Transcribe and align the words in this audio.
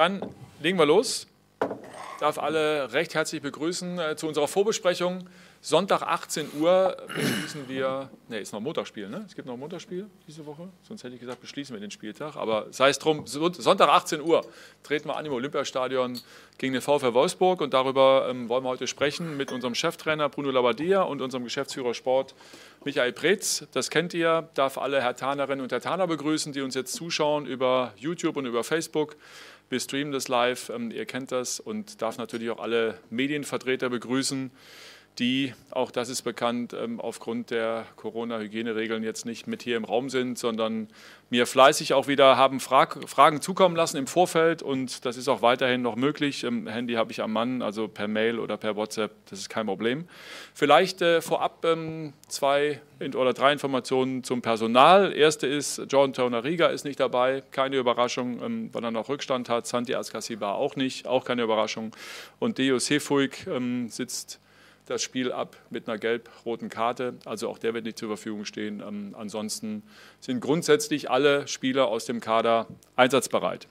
Dann 0.00 0.22
legen 0.62 0.78
wir 0.78 0.86
los. 0.86 1.26
Ich 1.60 2.20
darf 2.20 2.38
alle 2.38 2.90
recht 2.94 3.14
herzlich 3.14 3.42
begrüßen 3.42 3.98
äh, 3.98 4.16
zu 4.16 4.28
unserer 4.28 4.48
Vorbesprechung. 4.48 5.28
Sonntag 5.60 6.00
18 6.00 6.54
Uhr 6.58 6.96
beschließen 7.06 7.68
wir, 7.68 8.08
ne, 8.30 8.38
ist 8.38 8.54
noch 8.54 8.60
Montagsspiel, 8.60 9.10
ne? 9.10 9.24
Es 9.26 9.34
gibt 9.34 9.46
noch 9.46 9.52
ein 9.52 9.60
Montagsspiel 9.60 10.06
diese 10.26 10.46
Woche, 10.46 10.70
sonst 10.88 11.04
hätte 11.04 11.16
ich 11.16 11.20
gesagt, 11.20 11.42
beschließen 11.42 11.76
wir 11.76 11.80
den 11.80 11.90
Spieltag. 11.90 12.36
Aber 12.36 12.68
sei 12.70 12.88
es 12.88 12.98
drum, 12.98 13.26
Sonntag 13.26 13.90
18 13.90 14.22
Uhr 14.22 14.42
treten 14.82 15.06
wir 15.06 15.16
an 15.16 15.26
im 15.26 15.34
Olympiastadion 15.34 16.18
gegen 16.56 16.72
den 16.72 16.80
VfL 16.80 17.12
Wolfsburg 17.12 17.60
und 17.60 17.74
darüber 17.74 18.26
ähm, 18.30 18.48
wollen 18.48 18.64
wir 18.64 18.70
heute 18.70 18.86
sprechen 18.86 19.36
mit 19.36 19.52
unserem 19.52 19.74
Cheftrainer 19.74 20.30
Bruno 20.30 20.50
Labbadia 20.50 21.02
und 21.02 21.20
unserem 21.20 21.44
Geschäftsführer 21.44 21.92
Sport 21.92 22.34
Michael 22.86 23.12
Pretz. 23.12 23.66
Das 23.72 23.90
kennt 23.90 24.14
ihr, 24.14 24.48
darf 24.54 24.78
alle 24.78 25.02
Herr 25.02 25.14
Tanerinnen 25.14 25.62
und 25.62 25.72
Herr 25.72 25.82
Taner 25.82 26.06
begrüßen, 26.06 26.54
die 26.54 26.62
uns 26.62 26.74
jetzt 26.74 26.94
zuschauen 26.94 27.44
über 27.44 27.92
YouTube 27.98 28.38
und 28.38 28.46
über 28.46 28.64
Facebook. 28.64 29.16
Wir 29.70 29.78
streamen 29.78 30.12
das 30.12 30.26
live, 30.26 30.68
ähm, 30.70 30.90
ihr 30.90 31.06
kennt 31.06 31.30
das 31.30 31.60
und 31.60 32.02
darf 32.02 32.18
natürlich 32.18 32.50
auch 32.50 32.58
alle 32.58 32.98
Medienvertreter 33.08 33.88
begrüßen 33.88 34.50
die, 35.20 35.52
auch 35.70 35.90
das 35.90 36.08
ist 36.08 36.22
bekannt, 36.22 36.72
ähm, 36.72 36.98
aufgrund 36.98 37.50
der 37.50 37.86
Corona-Hygieneregeln 37.96 39.04
jetzt 39.04 39.26
nicht 39.26 39.46
mit 39.46 39.62
hier 39.62 39.76
im 39.76 39.84
Raum 39.84 40.08
sind, 40.08 40.38
sondern 40.38 40.88
mir 41.28 41.46
fleißig 41.46 41.94
auch 41.94 42.08
wieder 42.08 42.36
haben 42.36 42.58
Fragen 42.58 43.40
zukommen 43.40 43.76
lassen 43.76 43.98
im 43.98 44.06
Vorfeld 44.06 44.62
und 44.62 45.04
das 45.04 45.16
ist 45.16 45.28
auch 45.28 45.42
weiterhin 45.42 45.82
noch 45.82 45.94
möglich. 45.94 46.42
Handy 46.42 46.94
habe 46.94 47.12
ich 47.12 47.22
am 47.22 47.32
Mann, 47.32 47.62
also 47.62 47.86
per 47.86 48.08
Mail 48.08 48.38
oder 48.38 48.56
per 48.56 48.74
WhatsApp, 48.74 49.12
das 49.28 49.40
ist 49.40 49.48
kein 49.48 49.66
Problem. 49.66 50.08
Vielleicht 50.54 51.02
äh, 51.02 51.20
vorab 51.20 51.64
ähm, 51.64 52.14
zwei 52.26 52.80
oder 53.14 53.32
drei 53.32 53.52
Informationen 53.52 54.24
zum 54.24 54.42
Personal. 54.42 55.12
Erste 55.12 55.46
ist, 55.46 55.82
John 55.88 56.12
Tornariga 56.12 56.66
ist 56.68 56.84
nicht 56.84 56.98
dabei, 56.98 57.42
keine 57.50 57.76
Überraschung, 57.76 58.42
ähm, 58.42 58.70
weil 58.72 58.82
er 58.82 58.90
noch 58.90 59.08
Rückstand 59.08 59.48
hat. 59.48 59.66
Santi 59.66 59.94
Askasiba 59.94 60.54
auch 60.54 60.76
nicht, 60.76 61.06
auch 61.06 61.24
keine 61.24 61.42
Überraschung. 61.42 61.92
Und 62.38 62.58
Deo 62.58 62.78
Sefuig 62.78 63.46
sitzt 63.88 64.40
das 64.86 65.02
Spiel 65.02 65.32
ab 65.32 65.56
mit 65.70 65.88
einer 65.88 65.98
gelb-roten 65.98 66.68
Karte. 66.68 67.14
Also 67.24 67.48
auch 67.48 67.58
der 67.58 67.74
wird 67.74 67.84
nicht 67.84 67.98
zur 67.98 68.08
Verfügung 68.08 68.44
stehen. 68.44 68.82
Ähm, 68.86 69.14
ansonsten 69.18 69.82
sind 70.20 70.40
grundsätzlich 70.40 71.10
alle 71.10 71.46
Spieler 71.46 71.88
aus 71.88 72.04
dem 72.04 72.20
Kader 72.20 72.66
einsatzbereit. 72.96 73.68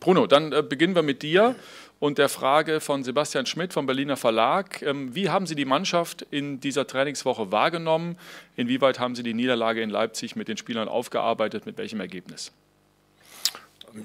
Bruno, 0.00 0.26
dann 0.26 0.52
äh, 0.52 0.62
beginnen 0.62 0.94
wir 0.94 1.02
mit 1.02 1.22
dir 1.22 1.56
und 1.98 2.18
der 2.18 2.28
Frage 2.28 2.80
von 2.80 3.02
Sebastian 3.02 3.46
Schmidt 3.46 3.72
vom 3.72 3.86
Berliner 3.86 4.16
Verlag. 4.16 4.82
Ähm, 4.82 5.14
wie 5.14 5.30
haben 5.30 5.46
Sie 5.46 5.54
die 5.54 5.64
Mannschaft 5.64 6.22
in 6.30 6.60
dieser 6.60 6.86
Trainingswoche 6.86 7.50
wahrgenommen? 7.50 8.16
Inwieweit 8.54 9.00
haben 9.00 9.14
Sie 9.14 9.22
die 9.22 9.34
Niederlage 9.34 9.82
in 9.82 9.90
Leipzig 9.90 10.36
mit 10.36 10.48
den 10.48 10.56
Spielern 10.56 10.88
aufgearbeitet? 10.88 11.66
Mit 11.66 11.78
welchem 11.78 12.00
Ergebnis? 12.00 12.52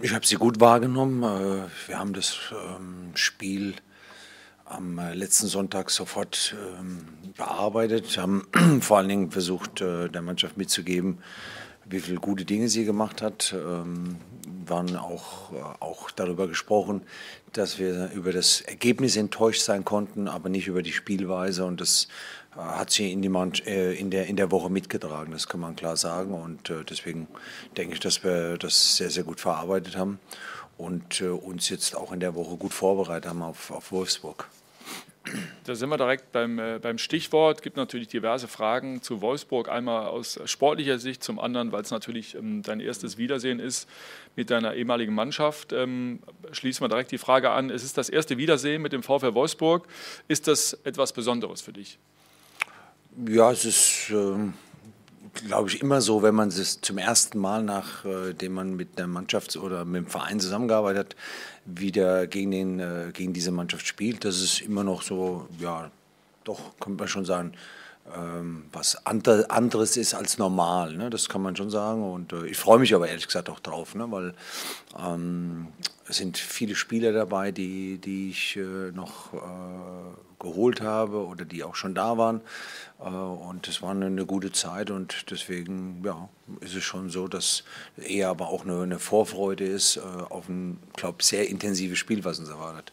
Ich 0.02 0.14
habe 0.14 0.26
sie 0.26 0.36
gut 0.36 0.60
wahrgenommen. 0.60 1.22
Äh, 1.24 1.68
wir 1.88 2.00
haben 2.00 2.14
das 2.14 2.38
ähm, 2.52 3.12
Spiel 3.16 3.76
am 4.72 5.00
äh, 5.00 5.14
letzten 5.14 5.48
Sonntag 5.48 5.90
sofort 5.90 6.56
ähm, 6.80 7.08
bearbeitet, 7.38 8.18
haben 8.18 8.48
vor 8.82 8.98
allen 8.98 9.10
Dingen 9.10 9.32
versucht, 9.32 9.82
äh, 9.82 10.10
der 10.10 10.22
Mannschaft 10.22 10.58
mitzugeben, 10.58 11.20
wie 11.86 12.00
viele 12.00 12.20
gute 12.20 12.46
Dinge 12.46 12.70
sie 12.70 12.86
gemacht 12.86 13.22
hat. 13.22 13.54
Ähm, 13.58 14.18
waren 14.66 14.96
auch, 14.96 15.52
äh, 15.52 15.56
auch 15.80 16.12
darüber 16.12 16.48
gesprochen, 16.48 17.02
dass 17.54 17.80
wir 17.80 18.12
über 18.14 18.32
das 18.32 18.62
Ergebnis 18.62 19.16
enttäuscht 19.16 19.62
sein 19.62 19.84
konnten, 19.84 20.28
aber 20.28 20.50
nicht 20.50 20.68
über 20.68 20.82
die 20.82 20.94
Spielweise. 20.94 21.66
Und 21.66 21.82
das 21.82 22.08
hat 22.56 22.92
sie 22.92 23.12
in, 23.12 23.22
die 23.22 23.30
äh, 23.66 23.94
in, 23.98 24.12
der, 24.12 24.28
in 24.28 24.36
der 24.36 24.52
Woche 24.52 24.70
mitgetragen, 24.70 25.32
das 25.32 25.48
kann 25.48 25.60
man 25.60 25.76
klar 25.76 25.98
sagen. 25.98 26.34
Und 26.34 26.70
äh, 26.70 26.84
deswegen 26.84 27.28
denke 27.78 27.94
ich, 27.94 28.00
dass 28.00 28.24
wir 28.24 28.58
das 28.58 28.98
sehr, 28.98 29.10
sehr 29.10 29.24
gut 29.24 29.40
verarbeitet 29.40 29.98
haben 29.98 30.20
und 30.78 31.22
äh, 31.22 31.28
uns 31.28 31.70
jetzt 31.70 31.96
auch 31.96 32.12
in 32.12 32.20
der 32.20 32.36
Woche 32.36 32.58
gut 32.58 32.74
vorbereitet 32.74 33.30
haben 33.30 33.42
auf, 33.42 33.72
auf 33.72 33.92
Wolfsburg. 33.92 34.50
Da 35.66 35.76
sind 35.76 35.90
wir 35.90 35.98
direkt 35.98 36.32
beim, 36.32 36.58
äh, 36.58 36.80
beim 36.82 36.98
Stichwort. 36.98 37.58
Es 37.58 37.62
gibt 37.62 37.78
natürlich 37.78 38.08
diverse 38.08 38.48
Fragen 38.48 39.02
zu 39.02 39.22
Wolfsburg. 39.22 39.70
Einmal 39.70 40.08
aus 40.08 40.40
sportlicher 40.46 40.98
Sicht, 40.98 41.24
zum 41.24 41.40
anderen, 41.40 41.72
weil 41.72 41.84
es 41.84 41.92
natürlich 41.92 42.36
ähm, 42.36 42.64
dein 42.64 42.80
erstes 42.80 43.18
Wiedersehen 43.18 43.60
ist 43.60 43.88
mit 44.36 44.50
deiner 44.50 44.74
ehemaligen 44.74 45.14
Mannschaft. 45.14 45.74
Ähm, 45.74 46.20
schließen 46.52 46.84
wir 46.84 46.90
direkt 46.90 47.12
die 47.12 47.20
Frage 47.20 47.52
an. 47.52 47.70
Es 47.70 47.84
ist 47.84 47.98
das 47.98 48.10
erste 48.10 48.38
Wiedersehen 48.38 48.82
mit 48.82 48.94
dem 48.94 49.04
VfL 49.04 49.36
Wolfsburg. 49.36 49.88
Ist 50.28 50.48
das 50.48 50.74
etwas 50.84 51.14
Besonderes 51.14 51.62
für 51.62 51.74
dich? 51.74 52.00
Ja, 53.28 53.52
es 53.52 53.66
ist. 53.66 54.10
Ähm 54.10 54.54
glaube 55.34 55.70
ich, 55.70 55.82
immer 55.82 56.02
so, 56.02 56.22
wenn 56.22 56.36
man 56.36 56.50
es 56.50 56.82
zum 56.82 56.98
ersten 56.98 57.40
Mal, 57.40 57.64
nachdem 57.64 58.36
äh, 58.40 58.50
man 58.50 58.76
mit 58.76 58.98
der 58.98 59.08
Mannschaft 59.08 59.56
oder 59.58 59.86
mit 59.86 60.06
dem 60.06 60.08
Verein 60.08 60.40
zusammengearbeitet 60.40 61.00
hat, 61.00 61.16
wieder 61.66 62.28
gegen, 62.28 62.52
den, 62.52 62.80
äh, 62.80 63.12
gegen 63.14 63.34
diese 63.34 63.52
Mannschaft 63.52 63.88
spielt. 63.88 64.26
Das 64.26 64.42
ist 64.42 64.62
immer 64.62 64.84
noch 64.84 65.02
so, 65.02 65.48
ja, 65.60 65.92
doch, 66.44 66.78
könnte 66.80 67.00
man 67.00 67.08
schon 67.08 67.26
sagen, 67.26 67.54
ähm, 68.16 68.66
was 68.74 69.06
anderes 69.06 69.96
ist 69.96 70.14
als 70.14 70.38
normal. 70.38 70.94
Ne? 70.96 71.10
Das 71.10 71.30
kann 71.30 71.42
man 71.42 71.56
schon 71.56 71.70
sagen. 71.70 72.04
Und 72.04 72.34
äh, 72.34 72.48
ich 72.48 72.58
freue 72.58 72.80
mich 72.80 72.94
aber 72.94 73.08
ehrlich 73.08 73.28
gesagt 73.28 73.50
auch 73.50 73.60
drauf, 73.60 73.96
ne? 73.96 74.12
weil 74.12 74.34
ähm, 75.00 75.68
es 76.12 76.18
sind 76.18 76.38
viele 76.38 76.76
Spieler 76.76 77.14
dabei, 77.14 77.52
die, 77.52 77.98
die 77.98 78.32
ich 78.32 78.58
äh, 78.58 78.92
noch 78.92 79.34
äh, 79.34 79.38
geholt 80.40 80.82
habe 80.82 81.26
oder 81.26 81.46
die 81.46 81.64
auch 81.64 81.76
schon 81.76 81.96
da 81.96 82.18
waren. 82.18 82.42
Äh, 83.00 83.06
und 83.06 83.70
es 83.70 83.82
war 83.82 83.92
eine, 83.92 84.08
eine, 84.08 84.26
gute 84.26 84.52
Zeit 84.52 84.92
und 84.92 85.32
deswegen 85.32 86.02
ja, 86.04 86.28
ist 86.60 86.76
es 86.76 86.84
schon 86.84 87.10
so, 87.10 87.30
dass 87.30 87.64
eher 87.98 88.28
aber 88.28 88.50
auch 88.50 88.66
eine, 88.66 88.82
eine 88.82 89.00
Vorfreude 89.00 89.64
ist 89.64 89.98
äh, 89.98 90.02
auf 90.02 90.50
ein, 90.50 90.80
glaube 90.98 91.24
sehr 91.24 91.48
intensives 91.48 91.98
Spiel, 91.98 92.26
was 92.26 92.40
uns 92.40 92.50
erwartet 92.50 92.92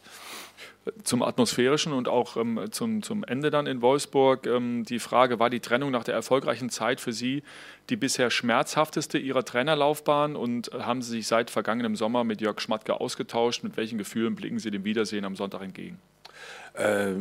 zum 1.03 1.23
Atmosphärischen 1.23 1.93
und 1.93 2.07
auch 2.07 2.37
ähm, 2.37 2.65
zum, 2.71 3.01
zum 3.01 3.23
Ende 3.23 3.49
dann 3.49 3.67
in 3.67 3.81
Wolfsburg. 3.81 4.45
Ähm, 4.47 4.83
die 4.83 4.99
Frage, 4.99 5.39
war 5.39 5.49
die 5.49 5.59
Trennung 5.59 5.91
nach 5.91 6.03
der 6.03 6.13
erfolgreichen 6.13 6.69
Zeit 6.69 6.99
für 7.01 7.13
Sie 7.13 7.43
die 7.89 7.95
bisher 7.95 8.29
schmerzhafteste 8.29 9.17
Ihrer 9.17 9.43
Trainerlaufbahn 9.43 10.35
und 10.35 10.71
haben 10.73 11.01
Sie 11.01 11.11
sich 11.11 11.27
seit 11.27 11.49
vergangenem 11.49 11.95
Sommer 11.95 12.23
mit 12.23 12.41
Jörg 12.41 12.59
Schmatke 12.61 12.99
ausgetauscht? 12.99 13.63
Mit 13.63 13.77
welchen 13.77 13.97
Gefühlen 13.97 14.35
blicken 14.35 14.59
Sie 14.59 14.71
dem 14.71 14.83
Wiedersehen 14.83 15.25
am 15.25 15.35
Sonntag 15.35 15.61
entgegen? 15.61 15.99
Äh, 16.73 17.15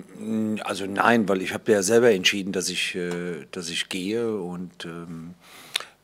also 0.63 0.87
nein, 0.87 1.29
weil 1.29 1.43
ich 1.43 1.55
habe 1.55 1.73
ja 1.73 1.83
selber 1.83 2.11
entschieden, 2.11 2.53
dass 2.53 2.69
ich, 2.69 2.95
äh, 2.95 3.47
dass 3.51 3.71
ich 3.71 3.89
gehe 3.89 4.31
und 4.31 4.85
ähm, 4.85 5.35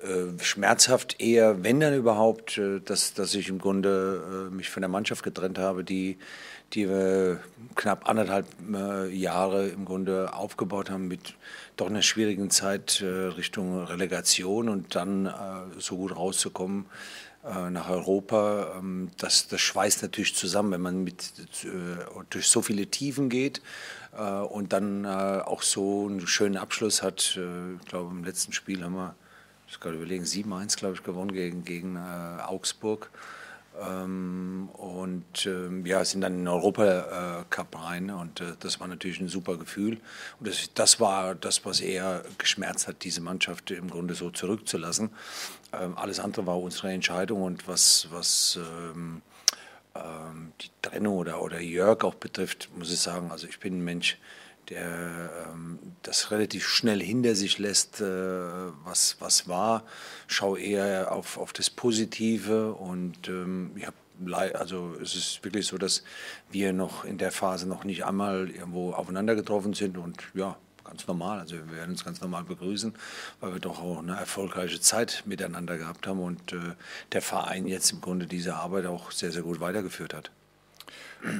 äh, 0.04 0.42
schmerzhaft 0.42 1.20
eher, 1.20 1.62
wenn 1.62 1.80
dann 1.80 1.94
überhaupt, 1.94 2.58
äh, 2.58 2.80
dass, 2.80 3.14
dass 3.14 3.34
ich 3.34 3.48
im 3.48 3.58
Grunde 3.58 4.48
äh, 4.50 4.54
mich 4.54 4.68
von 4.68 4.82
der 4.82 4.90
Mannschaft 4.90 5.22
getrennt 5.22 5.58
habe, 5.58 5.82
die 5.82 6.18
die 6.72 6.88
wir 6.88 7.40
knapp 7.76 8.08
anderthalb 8.08 8.46
äh, 8.72 9.08
Jahre 9.08 9.68
im 9.68 9.84
Grunde 9.84 10.32
aufgebaut 10.34 10.90
haben 10.90 11.08
mit 11.08 11.34
doch 11.76 11.88
einer 11.88 12.02
schwierigen 12.02 12.50
Zeit 12.50 13.00
äh, 13.00 13.06
Richtung 13.06 13.84
Relegation 13.84 14.68
und 14.68 14.94
dann 14.94 15.26
äh, 15.26 15.30
so 15.78 15.96
gut 15.96 16.16
rauszukommen 16.16 16.86
nach 17.70 17.90
Europa. 17.90 18.76
Ähm, 18.78 19.10
das, 19.18 19.48
das 19.48 19.60
schweißt 19.60 20.00
natürlich 20.00 20.34
zusammen, 20.34 20.72
wenn 20.72 20.80
man 20.80 21.04
mit, 21.04 21.30
durch 22.30 22.48
so 22.48 22.62
viele 22.62 22.86
Tiefen 22.86 23.28
geht 23.28 23.60
und 24.48 24.72
dann 24.72 25.04
auch 25.04 25.60
so 25.60 26.06
einen 26.08 26.26
schönen 26.26 26.56
Abschluss 26.56 27.02
hat. 27.02 27.38
ich 27.78 27.86
glaube, 27.86 28.12
im 28.12 28.24
letzten 28.24 28.54
Spiel 28.54 28.82
haben 28.82 28.94
wir, 28.94 29.14
ich 29.68 29.78
kann 29.78 29.92
überlegen, 29.92 30.24
7-1, 30.24 30.78
glaube 30.78 30.94
ich, 30.94 31.02
gewonnen 31.02 31.34
gegen, 31.34 31.66
gegen 31.66 31.98
Augsburg. 31.98 33.10
Ähm, 33.80 34.68
und 34.74 35.46
ähm, 35.46 35.84
ja, 35.84 36.04
sind 36.04 36.20
dann 36.20 36.34
in 36.34 36.38
den 36.40 36.48
Europacup 36.48 37.82
rein 37.84 38.10
und 38.10 38.40
äh, 38.40 38.52
das 38.60 38.78
war 38.78 38.86
natürlich 38.86 39.20
ein 39.20 39.28
super 39.28 39.56
Gefühl. 39.56 39.98
Und 40.38 40.48
das, 40.48 40.70
das 40.74 41.00
war 41.00 41.34
das, 41.34 41.64
was 41.64 41.80
eher 41.80 42.24
geschmerzt 42.38 42.86
hat, 42.86 43.02
diese 43.02 43.20
Mannschaft 43.20 43.70
im 43.72 43.90
Grunde 43.90 44.14
so 44.14 44.30
zurückzulassen. 44.30 45.10
Ähm, 45.72 45.98
alles 45.98 46.20
andere 46.20 46.46
war 46.46 46.60
unsere 46.60 46.92
Entscheidung 46.92 47.42
und 47.42 47.66
was, 47.68 48.08
was 48.10 48.58
die 50.60 50.70
Trennung 50.82 51.16
oder, 51.18 51.40
oder 51.40 51.60
Jörg 51.60 52.02
auch 52.02 52.16
betrifft, 52.16 52.68
muss 52.76 52.92
ich 52.92 52.98
sagen, 52.98 53.30
also 53.30 53.46
ich 53.46 53.60
bin 53.60 53.78
ein 53.78 53.84
Mensch, 53.84 54.18
der 54.70 55.30
ähm, 55.52 55.78
das 56.02 56.30
relativ 56.30 56.66
schnell 56.66 57.00
hinter 57.02 57.34
sich 57.34 57.58
lässt, 57.58 58.00
äh, 58.00 58.04
was, 58.84 59.16
was 59.20 59.48
war. 59.48 59.84
Schau 60.26 60.56
eher 60.56 61.12
auf, 61.12 61.38
auf 61.38 61.52
das 61.52 61.70
Positive 61.70 62.74
und 62.74 63.28
ähm, 63.28 63.72
ich 63.76 63.86
habe 63.86 63.96
also 64.54 64.94
es 65.02 65.16
ist 65.16 65.44
wirklich 65.44 65.66
so, 65.66 65.76
dass 65.76 66.04
wir 66.48 66.72
noch 66.72 67.04
in 67.04 67.18
der 67.18 67.32
Phase 67.32 67.68
noch 67.68 67.82
nicht 67.82 68.04
einmal 68.04 68.48
irgendwo 68.48 68.92
aufeinander 68.92 69.34
getroffen 69.34 69.74
sind 69.74 69.98
und 69.98 70.22
ja, 70.34 70.56
ganz 70.84 71.06
normal. 71.06 71.40
Also 71.40 71.56
wir 71.56 71.72
werden 71.72 71.90
uns 71.90 72.04
ganz 72.04 72.20
normal 72.20 72.44
begrüßen, 72.44 72.94
weil 73.40 73.54
wir 73.54 73.60
doch 73.60 73.82
auch 73.82 73.98
eine 73.98 74.16
erfolgreiche 74.16 74.80
Zeit 74.80 75.24
miteinander 75.26 75.78
gehabt 75.78 76.06
haben 76.06 76.20
und 76.20 76.52
äh, 76.52 76.74
der 77.12 77.22
Verein 77.22 77.66
jetzt 77.66 77.90
im 77.90 78.00
Grunde 78.00 78.26
diese 78.26 78.54
Arbeit 78.54 78.86
auch 78.86 79.10
sehr, 79.10 79.32
sehr 79.32 79.42
gut 79.42 79.60
weitergeführt 79.60 80.14
hat. 80.14 80.30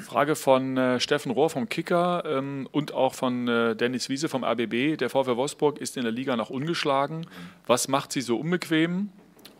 Frage 0.06 0.34
von 0.34 0.76
äh, 0.76 1.00
Steffen 1.00 1.30
Rohr 1.30 1.50
vom 1.50 1.68
Kicker 1.68 2.24
ähm, 2.26 2.68
und 2.72 2.92
auch 2.92 3.14
von 3.14 3.48
äh, 3.48 3.76
Dennis 3.76 4.08
Wiese 4.08 4.28
vom 4.28 4.42
ABB. 4.42 4.96
Der 4.96 5.10
VfW 5.10 5.36
Wolfsburg 5.36 5.78
ist 5.78 5.96
in 5.96 6.04
der 6.04 6.12
Liga 6.12 6.36
noch 6.36 6.50
ungeschlagen. 6.50 7.26
Was 7.66 7.88
macht 7.88 8.12
sie 8.12 8.22
so 8.22 8.38
unbequem 8.38 9.10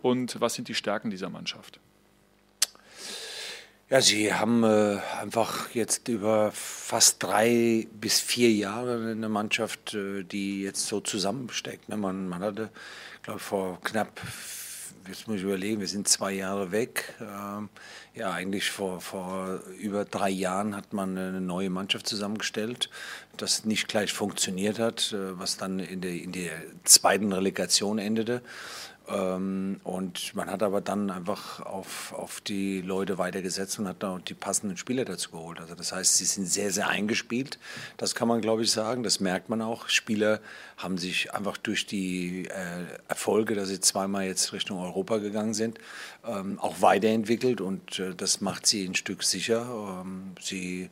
und 0.01 0.39
was 0.41 0.55
sind 0.55 0.67
die 0.67 0.75
Stärken 0.75 1.09
dieser 1.09 1.29
Mannschaft? 1.29 1.79
Ja, 3.87 4.01
Sie 4.01 4.33
haben 4.33 4.63
äh, 4.63 4.97
einfach 5.21 5.69
jetzt 5.75 6.07
über 6.07 6.51
fast 6.51 7.21
drei 7.21 7.87
bis 7.93 8.19
vier 8.19 8.51
Jahre 8.51 9.11
eine 9.11 9.29
Mannschaft, 9.29 9.93
äh, 9.93 10.23
die 10.23 10.63
jetzt 10.63 10.87
so 10.87 11.01
zusammensteckt. 11.01 11.87
Ne? 11.87 11.97
Man, 11.97 12.27
man 12.27 12.41
hatte, 12.41 12.71
glaube 13.21 13.37
ich, 13.37 13.45
vor 13.45 13.79
knapp, 13.83 14.19
jetzt 15.07 15.27
muss 15.27 15.37
ich 15.37 15.43
überlegen, 15.43 15.79
wir 15.79 15.87
sind 15.87 16.07
zwei 16.07 16.33
Jahre 16.33 16.71
weg. 16.71 17.13
Ähm, 17.21 17.69
ja, 18.13 18.31
eigentlich 18.31 18.71
vor, 18.71 19.01
vor 19.01 19.61
über 19.77 20.05
drei 20.05 20.29
Jahren 20.29 20.75
hat 20.75 20.93
man 20.93 21.17
eine 21.17 21.41
neue 21.41 21.69
Mannschaft 21.69 22.07
zusammengestellt, 22.07 22.89
das 23.37 23.65
nicht 23.65 23.87
gleich 23.87 24.13
funktioniert 24.13 24.79
hat, 24.79 25.13
äh, 25.13 25.39
was 25.39 25.57
dann 25.57 25.79
in 25.79 26.01
der, 26.01 26.13
in 26.13 26.31
der 26.31 26.51
zweiten 26.83 27.31
Relegation 27.31 27.97
endete. 27.97 28.41
Ähm, 29.07 29.79
und 29.83 30.35
man 30.35 30.49
hat 30.49 30.63
aber 30.63 30.81
dann 30.81 31.11
einfach 31.11 31.59
auf, 31.61 32.13
auf 32.13 32.41
die 32.41 32.81
Leute 32.81 33.17
weitergesetzt 33.17 33.77
und 33.77 33.87
hat 33.87 34.01
da 34.01 34.17
die 34.17 34.33
passenden 34.33 34.77
Spieler 34.77 35.05
dazu 35.05 35.31
geholt. 35.31 35.59
Also 35.59 35.75
das 35.75 35.91
heißt, 35.91 36.17
sie 36.17 36.25
sind 36.25 36.47
sehr, 36.47 36.71
sehr 36.71 36.87
eingespielt. 36.87 37.59
Das 37.97 38.15
kann 38.15 38.27
man, 38.27 38.41
glaube 38.41 38.63
ich, 38.63 38.71
sagen. 38.71 39.03
Das 39.03 39.19
merkt 39.19 39.49
man 39.49 39.61
auch. 39.61 39.89
Spieler 39.89 40.39
haben 40.77 40.97
sich 40.97 41.33
einfach 41.33 41.57
durch 41.57 41.85
die 41.85 42.47
äh, 42.47 42.85
Erfolge, 43.07 43.53
dass 43.55 43.69
sie 43.69 43.79
zweimal 43.79 44.25
jetzt 44.25 44.53
Richtung 44.53 44.79
Europa 44.79 45.17
gegangen 45.17 45.53
sind, 45.53 45.77
ähm, 46.25 46.59
auch 46.59 46.81
weiterentwickelt 46.81 47.61
und 47.61 47.99
äh, 47.99 48.15
das 48.15 48.41
macht 48.41 48.65
sie 48.65 48.85
ein 48.85 48.95
Stück 48.95 49.23
sicher. 49.23 50.01
Ähm, 50.03 50.33
sie 50.41 50.89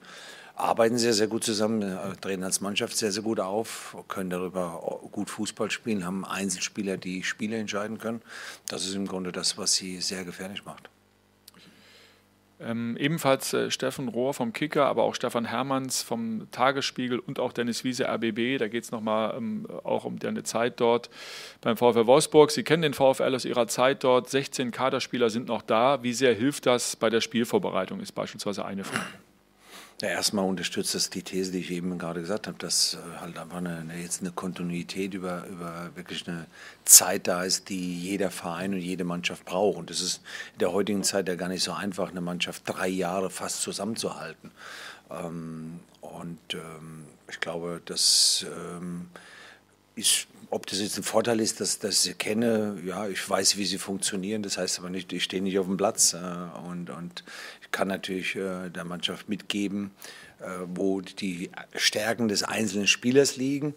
arbeiten 0.56 0.98
sehr, 0.98 1.14
sehr 1.14 1.28
gut 1.28 1.44
zusammen, 1.44 1.82
äh, 1.82 2.16
drehen 2.22 2.44
als 2.44 2.62
Mannschaft 2.62 2.96
sehr, 2.96 3.12
sehr 3.12 3.24
gut 3.24 3.40
auf, 3.40 3.98
können 4.08 4.30
darüber 4.30 5.00
gut 5.12 5.30
Fußball 5.30 5.72
spielen, 5.72 6.06
haben 6.06 6.26
Einzelspieler, 6.26 6.98
die 6.98 7.24
Spiele 7.24 7.58
entscheiden 7.58 7.98
können. 7.98 8.22
Das 8.68 8.86
ist 8.86 8.96
im 8.96 9.08
Grunde 9.08 9.32
das, 9.32 9.58
was 9.58 9.74
sie 9.74 10.00
sehr 10.02 10.24
gefährlich 10.26 10.66
macht. 10.66 10.90
Ähm, 12.60 12.96
ebenfalls 12.98 13.52
äh, 13.54 13.72
Steffen 13.72 14.08
Rohr 14.08 14.34
vom 14.34 14.54
Kicker, 14.54 14.86
aber 14.86 15.04
auch 15.04 15.16
Stefan 15.16 15.46
Hermanns 15.46 16.02
vom 16.02 16.48
Tagesspiegel 16.52 17.20
und 17.20 17.40
auch 17.40 17.52
Dennis 17.52 17.84
Wiese 17.84 18.08
RBB. 18.08 18.58
Da 18.58 18.68
geht 18.68 18.84
es 18.84 18.92
nochmal 18.92 19.36
ähm, 19.36 19.68
auch 19.84 20.06
um 20.06 20.20
deine 20.20 20.44
Zeit 20.44 20.80
dort 20.80 21.10
beim 21.62 21.76
VfL 21.76 22.06
Wolfsburg. 22.06 22.52
Sie 22.52 22.64
kennen 22.64 22.84
den 22.84 22.94
VfL 22.94 23.36
aus 23.36 23.44
Ihrer 23.44 23.68
Zeit 23.68 24.04
dort. 24.04 24.30
16 24.30 24.72
Kaderspieler 24.72 25.30
sind 25.30 25.48
noch 25.48 25.62
da. 25.62 26.04
Wie 26.04 26.14
sehr 26.14 26.34
hilft 26.34 26.66
das 26.66 26.96
bei 26.96 27.10
der 27.10 27.22
Spielvorbereitung, 27.22 28.00
ist 28.00 28.14
beispielsweise 28.14 28.64
eine 28.64 28.86
Frage. 28.86 29.04
Ja, 30.04 30.10
erstmal 30.10 30.44
unterstützt 30.44 30.96
das 30.96 31.10
die 31.10 31.24
These, 31.24 31.54
die 31.54 31.60
ich 31.60 31.72
eben 31.72 31.98
gerade 31.98 32.20
gesagt 32.20 32.48
habe, 32.48 32.58
dass 32.58 32.96
äh, 32.96 33.20
halt 33.22 33.38
einfach 33.38 33.60
eine, 33.60 33.86
jetzt 34.02 34.20
eine 34.20 34.32
Kontinuität 34.32 35.14
über, 35.14 35.48
über 35.48 35.92
wirklich 35.96 36.28
eine 36.28 36.48
Zeit 36.84 37.26
da 37.26 37.46
ist, 37.46 37.70
die 37.70 38.02
jeder 38.02 38.30
Verein 38.30 38.74
und 38.74 38.82
jede 38.82 39.06
Mannschaft 39.06 39.46
braucht. 39.46 39.78
Und 39.78 39.90
es 39.90 40.02
ist 40.02 40.22
in 40.56 40.60
der 40.60 40.74
heutigen 40.74 41.04
Zeit 41.04 41.30
ja 41.30 41.36
gar 41.36 41.48
nicht 41.48 41.64
so 41.64 41.72
einfach, 41.72 42.10
eine 42.10 42.20
Mannschaft 42.20 42.64
drei 42.66 42.90
Jahre 42.90 43.30
fast 43.30 43.62
zusammenzuhalten. 43.62 44.52
Ähm, 45.10 45.80
und 46.02 46.54
ähm, 46.54 47.06
ich 47.30 47.40
glaube, 47.40 47.82
das 47.86 48.46
ähm, 48.76 49.08
ist 49.96 50.28
ob 50.54 50.68
das 50.68 50.80
jetzt 50.80 50.98
ein 50.98 51.04
Vorteil 51.04 51.40
ist, 51.40 51.62
dass, 51.62 51.80
dass 51.80 51.96
ich 51.96 52.00
sie 52.02 52.14
kenne, 52.14 52.78
ja, 52.86 53.08
ich 53.08 53.28
weiß, 53.28 53.58
wie 53.58 53.66
sie 53.66 53.80
funktionieren. 53.80 54.44
Das 54.44 54.60
heißt 54.60 54.78
aber 54.78 54.92
nicht, 54.92 55.12
ich 55.12 55.24
stehe 55.24 55.42
nicht 55.42 55.58
auf 55.58 55.66
dem 55.66 55.78
Platz. 55.78 56.14
Äh, 56.14 56.18
und, 56.70 56.92
und 56.92 57.24
ich 57.62 57.63
kann 57.74 57.90
natürlich 57.90 58.38
äh, 58.38 58.70
der 58.70 58.86
Mannschaft 58.86 59.28
mitgeben, 59.28 59.92
äh, 60.40 60.46
wo 60.74 61.02
die 61.02 61.50
Stärken 61.76 62.30
des 62.30 62.44
einzelnen 62.44 62.88
Spielers 62.88 63.36
liegen. 63.36 63.74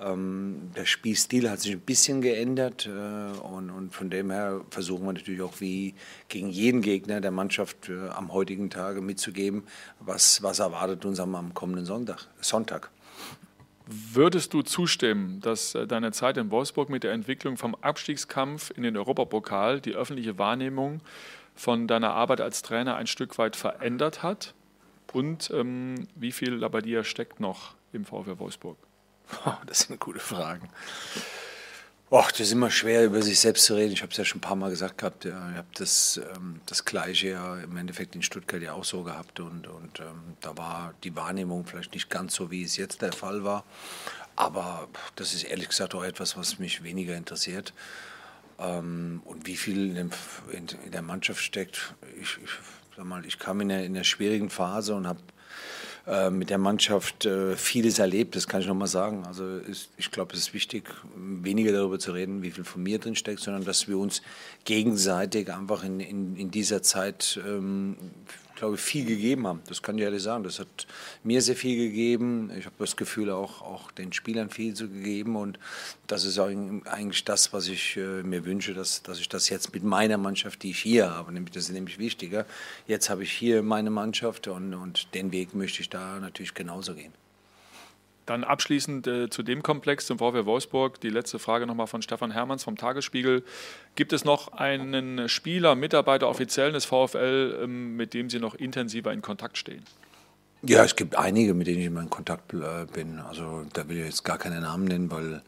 Ähm, 0.00 0.70
der 0.74 0.86
Spielstil 0.86 1.50
hat 1.50 1.60
sich 1.60 1.72
ein 1.72 1.80
bisschen 1.80 2.22
geändert 2.22 2.86
äh, 2.86 2.90
und, 2.90 3.68
und, 3.68 3.94
von 3.94 4.08
dem 4.08 4.30
her 4.30 4.62
versuchen 4.70 5.04
wir 5.04 5.12
natürlich 5.12 5.42
auch 5.42 5.60
wie 5.60 5.94
gegen 6.28 6.48
jeden 6.48 6.80
Gegner 6.80 7.20
der 7.20 7.32
Mannschaft 7.32 7.90
äh, 7.90 8.08
am 8.08 8.32
heutigen 8.32 8.70
Tage 8.70 9.02
mitzugeben, 9.02 9.64
was, 9.98 10.42
was 10.42 10.60
erwartet 10.60 11.04
uns 11.04 11.20
am, 11.20 11.34
am 11.34 11.52
kommenden 11.52 11.84
Sonntag. 11.84 12.28
Sonntag. 12.40 12.90
Würdest 13.86 14.54
du 14.54 14.62
zustimmen, 14.62 15.40
dass 15.40 15.74
äh, 15.74 15.86
deine 15.86 16.12
Zeit 16.12 16.36
in 16.36 16.50
Wolfsburg 16.50 16.88
mit 16.88 17.02
der 17.02 17.12
Entwicklung 17.12 17.56
vom 17.56 17.74
Abstiegskampf 17.74 18.70
in 18.74 18.84
den 18.84 18.96
Europapokal 18.96 19.80
die 19.80 19.94
öffentliche 19.94 20.38
Wahrnehmung 20.38 21.00
von 21.60 21.86
deiner 21.86 22.14
Arbeit 22.14 22.40
als 22.40 22.62
Trainer 22.62 22.96
ein 22.96 23.06
Stück 23.06 23.36
weit 23.36 23.54
verändert 23.54 24.22
hat? 24.22 24.54
Und 25.12 25.50
ähm, 25.50 26.08
wie 26.14 26.32
viel 26.32 26.58
dir 26.82 27.04
steckt 27.04 27.38
noch 27.38 27.74
im 27.92 28.06
VfL 28.06 28.38
Wolfsburg? 28.38 28.78
das 29.66 29.80
sind 29.80 30.00
gute 30.00 30.20
Fragen. 30.20 30.70
Och, 32.10 32.30
das 32.32 32.40
ist 32.40 32.52
immer 32.52 32.70
schwer, 32.70 33.04
über 33.04 33.20
sich 33.20 33.38
selbst 33.38 33.66
zu 33.66 33.74
reden. 33.74 33.92
Ich 33.92 34.02
habe 34.02 34.10
es 34.10 34.16
ja 34.16 34.24
schon 34.24 34.38
ein 34.38 34.40
paar 34.40 34.56
Mal 34.56 34.70
gesagt 34.70 34.98
gehabt. 34.98 35.26
Ja, 35.26 35.50
ich 35.50 35.56
habe 35.58 35.68
das, 35.74 36.18
ähm, 36.34 36.60
das 36.66 36.84
Gleiche 36.84 37.28
ja 37.28 37.56
im 37.58 37.76
Endeffekt 37.76 38.16
in 38.16 38.22
Stuttgart 38.22 38.62
ja 38.62 38.72
auch 38.72 38.84
so 38.84 39.02
gehabt. 39.02 39.38
Und, 39.38 39.66
und 39.68 40.00
ähm, 40.00 40.36
da 40.40 40.56
war 40.56 40.94
die 41.04 41.14
Wahrnehmung 41.14 41.66
vielleicht 41.66 41.92
nicht 41.92 42.08
ganz 42.08 42.34
so, 42.34 42.50
wie 42.50 42.64
es 42.64 42.78
jetzt 42.78 43.02
der 43.02 43.12
Fall 43.12 43.44
war. 43.44 43.64
Aber 44.34 44.88
das 45.14 45.34
ist 45.34 45.44
ehrlich 45.44 45.68
gesagt 45.68 45.94
auch 45.94 46.04
etwas, 46.04 46.38
was 46.38 46.58
mich 46.58 46.82
weniger 46.82 47.14
interessiert. 47.14 47.74
Ähm, 48.60 49.22
und 49.24 49.46
wie 49.46 49.56
viel 49.56 49.88
in, 49.88 49.94
dem, 49.94 50.10
in, 50.52 50.66
in, 50.84 50.92
der 50.92 51.02
Mannschaft 51.02 51.42
steckt. 51.42 51.94
Ich, 52.20 52.38
ich, 52.44 52.50
sag 52.96 53.06
mal, 53.06 53.24
ich 53.24 53.38
kam 53.38 53.60
in 53.60 53.72
einer, 53.72 53.82
in 53.82 53.94
einer 53.94 54.04
schwierigen 54.04 54.50
Phase 54.50 54.94
und 54.94 55.06
habe 55.06 55.20
äh, 56.06 56.30
mit 56.30 56.50
der 56.50 56.58
Mannschaft 56.58 57.24
äh, 57.24 57.56
vieles 57.56 57.98
erlebt, 57.98 58.34
das 58.34 58.48
kann 58.48 58.60
ich 58.60 58.66
nochmal 58.66 58.88
sagen. 58.88 59.24
Also 59.26 59.58
ist, 59.58 59.90
ich 59.96 60.10
glaube, 60.10 60.34
es 60.34 60.40
ist 60.40 60.54
wichtig, 60.54 60.84
weniger 61.14 61.72
darüber 61.72 61.98
zu 61.98 62.12
reden, 62.12 62.42
wie 62.42 62.50
viel 62.50 62.64
von 62.64 62.82
mir 62.82 62.98
drin 62.98 63.16
steckt, 63.16 63.40
sondern 63.40 63.64
dass 63.64 63.88
wir 63.88 63.98
uns 63.98 64.22
gegenseitig 64.64 65.52
einfach 65.52 65.84
in, 65.84 66.00
in, 66.00 66.36
in 66.36 66.50
dieser 66.50 66.82
Zeit 66.82 67.40
ähm, 67.46 67.96
glaube 68.60 68.76
viel 68.76 69.04
gegeben 69.04 69.46
haben. 69.46 69.60
Das 69.66 69.82
kann 69.82 69.98
ich 69.98 70.04
ehrlich 70.04 70.22
sagen. 70.22 70.44
Das 70.44 70.58
hat 70.60 70.86
mir 71.24 71.42
sehr 71.42 71.56
viel 71.56 71.76
gegeben. 71.76 72.52
Ich 72.56 72.66
habe 72.66 72.76
das 72.78 72.96
Gefühl, 72.96 73.30
auch, 73.30 73.62
auch 73.62 73.90
den 73.90 74.12
Spielern 74.12 74.50
viel 74.50 74.74
zu 74.74 74.88
gegeben. 74.88 75.34
Und 75.34 75.58
das 76.06 76.24
ist 76.24 76.38
eigentlich 76.38 77.24
das, 77.24 77.52
was 77.52 77.68
ich 77.68 77.96
äh, 77.96 78.22
mir 78.22 78.44
wünsche, 78.44 78.74
dass, 78.74 79.02
dass 79.02 79.18
ich 79.18 79.28
das 79.28 79.48
jetzt 79.48 79.74
mit 79.74 79.82
meiner 79.82 80.18
Mannschaft, 80.18 80.62
die 80.62 80.70
ich 80.70 80.80
hier 80.80 81.10
habe, 81.10 81.32
nämlich, 81.32 81.52
das 81.52 81.64
ist 81.64 81.72
nämlich 81.72 81.98
wichtiger. 81.98 82.46
Jetzt 82.86 83.10
habe 83.10 83.22
ich 83.24 83.32
hier 83.32 83.62
meine 83.62 83.90
Mannschaft 83.90 84.46
und, 84.46 84.74
und 84.74 85.14
den 85.14 85.32
Weg 85.32 85.54
möchte 85.54 85.80
ich 85.80 85.88
da 85.88 86.20
natürlich 86.20 86.54
genauso 86.54 86.94
gehen. 86.94 87.12
Dann 88.30 88.44
abschließend 88.44 89.08
äh, 89.08 89.28
zu 89.28 89.42
dem 89.42 89.60
Komplex, 89.60 90.06
zum 90.06 90.18
VfL 90.18 90.46
Wolfsburg, 90.46 91.00
die 91.00 91.08
letzte 91.08 91.40
Frage 91.40 91.66
nochmal 91.66 91.88
von 91.88 92.00
Stefan 92.00 92.30
Hermanns 92.30 92.62
vom 92.62 92.76
Tagesspiegel. 92.76 93.42
Gibt 93.96 94.12
es 94.12 94.24
noch 94.24 94.52
einen 94.52 95.28
Spieler, 95.28 95.74
Mitarbeiter, 95.74 96.28
Offiziellen 96.28 96.72
des 96.72 96.84
VfL, 96.84 97.58
ähm, 97.64 97.96
mit 97.96 98.14
dem 98.14 98.30
Sie 98.30 98.38
noch 98.38 98.54
intensiver 98.54 99.12
in 99.12 99.20
Kontakt 99.20 99.58
stehen? 99.58 99.82
Ja, 100.62 100.84
es 100.84 100.94
gibt 100.94 101.16
einige, 101.16 101.54
mit 101.54 101.66
denen 101.66 101.80
ich 101.80 101.86
immer 101.86 102.02
in 102.02 102.10
Kontakt 102.10 102.54
äh, 102.54 102.86
bin. 102.92 103.18
Also 103.18 103.66
da 103.72 103.88
will 103.88 103.98
ich 103.98 104.04
jetzt 104.04 104.24
gar 104.24 104.38
keine 104.38 104.60
Namen 104.60 104.84
nennen, 104.84 105.10
weil 105.10 105.42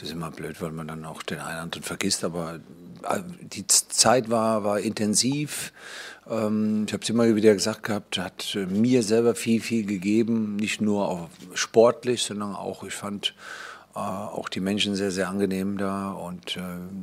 das 0.00 0.08
ist 0.08 0.14
immer 0.14 0.30
blöd, 0.30 0.62
weil 0.62 0.72
man 0.72 0.88
dann 0.88 1.04
auch 1.04 1.22
den 1.22 1.40
einen 1.40 1.58
anderen 1.58 1.82
vergisst. 1.82 2.24
Aber 2.24 2.60
äh, 3.02 3.20
die 3.42 3.66
Zeit 3.66 4.30
war, 4.30 4.64
war 4.64 4.80
intensiv. 4.80 5.72
Ähm, 6.28 6.84
ich 6.86 6.92
habe 6.94 7.02
es 7.02 7.10
immer 7.10 7.34
wieder 7.36 7.52
gesagt 7.52 7.82
gehabt, 7.82 8.16
hat 8.16 8.56
mir 8.68 9.02
selber 9.02 9.34
viel, 9.34 9.60
viel 9.60 9.84
gegeben. 9.84 10.56
Nicht 10.56 10.80
nur 10.80 11.28
sportlich, 11.52 12.22
sondern 12.22 12.54
auch, 12.54 12.82
ich 12.82 12.94
fand, 12.94 13.28
äh, 13.28 13.32
auch 13.98 14.48
die 14.48 14.60
Menschen 14.60 14.94
sehr, 14.94 15.10
sehr 15.10 15.28
angenehm 15.28 15.76
da 15.76 16.12
und 16.12 16.56
äh, 16.56 16.60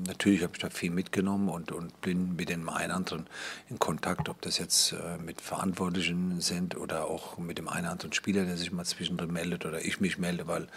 natürlich 0.07 0.41
habe 0.43 0.53
ich 0.53 0.59
da 0.59 0.69
viel 0.69 0.89
mitgenommen 0.89 1.49
und, 1.49 1.71
und 1.73 1.99
bin 1.99 2.35
mit 2.37 2.49
den 2.49 2.67
einen 2.69 2.91
anderen 2.91 3.27
in 3.69 3.77
Kontakt, 3.77 4.29
ob 4.29 4.41
das 4.41 4.57
jetzt 4.57 4.93
äh, 4.93 5.17
mit 5.21 5.41
Verantwortlichen 5.41 6.39
sind 6.39 6.77
oder 6.77 7.05
auch 7.05 7.37
mit 7.37 7.57
dem 7.57 7.67
einen 7.67 7.87
anderen 7.87 8.13
Spieler, 8.13 8.45
der 8.45 8.55
sich 8.55 8.71
mal 8.71 8.85
zwischendrin 8.85 9.33
meldet 9.33 9.65
oder 9.65 9.83
ich 9.83 9.99
mich 9.99 10.17
melde, 10.17 10.47
weil 10.47 10.67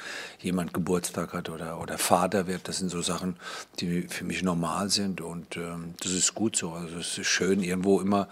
jemand 0.41 0.75
Geburtstag 0.75 1.33
hat 1.33 1.49
oder, 1.49 1.81
oder 1.81 1.97
Vater 1.97 2.49
wird. 2.49 2.67
Das 2.67 2.79
sind 2.79 2.89
so 2.89 3.03
Sachen, 3.03 3.37
die 3.79 4.03
für 4.03 4.25
mich 4.25 4.43
normal 4.43 4.91
sind 4.91 5.21
und 5.21 5.57
ähm, 5.57 5.95
das 6.01 6.13
ist 6.13 6.35
gut 6.35 6.57
so. 6.57 6.73
Also 6.73 6.99
es 6.99 7.19
ist 7.19 7.27
schön, 7.27 7.63
irgendwo 7.63 8.01
immer 8.01 8.29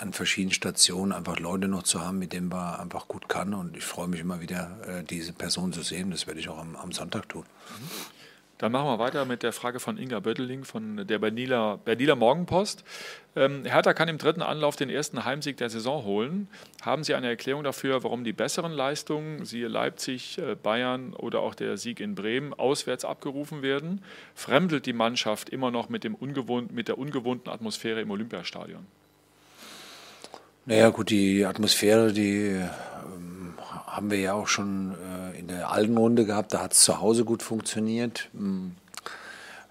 an 0.00 0.12
verschiedenen 0.12 0.54
Stationen 0.54 1.12
einfach 1.12 1.38
Leute 1.38 1.68
noch 1.68 1.82
zu 1.82 2.00
haben, 2.00 2.18
mit 2.18 2.32
denen 2.32 2.48
man 2.48 2.80
einfach 2.80 3.08
gut 3.08 3.28
kann. 3.28 3.54
Und 3.54 3.76
ich 3.76 3.84
freue 3.84 4.08
mich 4.08 4.20
immer 4.20 4.40
wieder, 4.40 4.78
äh, 4.86 5.04
diese 5.04 5.32
Person 5.32 5.72
zu 5.72 5.82
sehen. 5.82 6.10
Das 6.10 6.26
werde 6.26 6.40
ich 6.40 6.48
auch 6.48 6.58
am, 6.58 6.76
am 6.76 6.92
Sonntag 6.92 7.28
tun. 7.28 7.44
Dann 8.58 8.72
machen 8.72 8.86
wir 8.86 8.98
weiter 8.98 9.24
mit 9.24 9.44
der 9.44 9.52
Frage 9.52 9.78
von 9.78 9.98
Inga 9.98 10.18
Bötteling 10.18 10.64
von 10.64 11.06
der 11.06 11.20
Berliner, 11.20 11.78
Berliner 11.84 12.16
Morgenpost. 12.16 12.82
Ähm, 13.36 13.64
Hertha 13.64 13.94
kann 13.94 14.08
im 14.08 14.18
dritten 14.18 14.42
Anlauf 14.42 14.74
den 14.74 14.90
ersten 14.90 15.24
Heimsieg 15.24 15.56
der 15.58 15.70
Saison 15.70 16.02
holen. 16.02 16.48
Haben 16.82 17.04
Sie 17.04 17.14
eine 17.14 17.28
Erklärung 17.28 17.62
dafür, 17.62 18.02
warum 18.02 18.24
die 18.24 18.32
besseren 18.32 18.72
Leistungen, 18.72 19.44
siehe 19.44 19.68
Leipzig, 19.68 20.38
äh, 20.38 20.56
Bayern 20.56 21.14
oder 21.14 21.40
auch 21.40 21.54
der 21.54 21.76
Sieg 21.76 22.00
in 22.00 22.16
Bremen, 22.16 22.52
auswärts 22.52 23.04
abgerufen 23.04 23.62
werden? 23.62 24.02
Fremdelt 24.34 24.86
die 24.86 24.92
Mannschaft 24.92 25.50
immer 25.50 25.70
noch 25.70 25.88
mit, 25.88 26.02
dem 26.02 26.16
ungewohnt, 26.16 26.72
mit 26.72 26.88
der 26.88 26.98
ungewohnten 26.98 27.52
Atmosphäre 27.52 28.00
im 28.00 28.10
Olympiastadion? 28.10 28.86
Naja, 30.68 30.90
gut, 30.90 31.08
die 31.08 31.46
Atmosphäre, 31.46 32.12
die 32.12 32.42
ähm, 32.42 33.54
haben 33.86 34.10
wir 34.10 34.18
ja 34.18 34.34
auch 34.34 34.48
schon 34.48 34.92
äh, 34.92 35.38
in 35.38 35.48
der 35.48 35.70
alten 35.70 35.96
Runde 35.96 36.26
gehabt. 36.26 36.52
Da 36.52 36.60
hat 36.60 36.74
es 36.74 36.80
zu 36.80 37.00
Hause 37.00 37.24
gut 37.24 37.42
funktioniert. 37.42 38.28
Hm. 38.34 38.72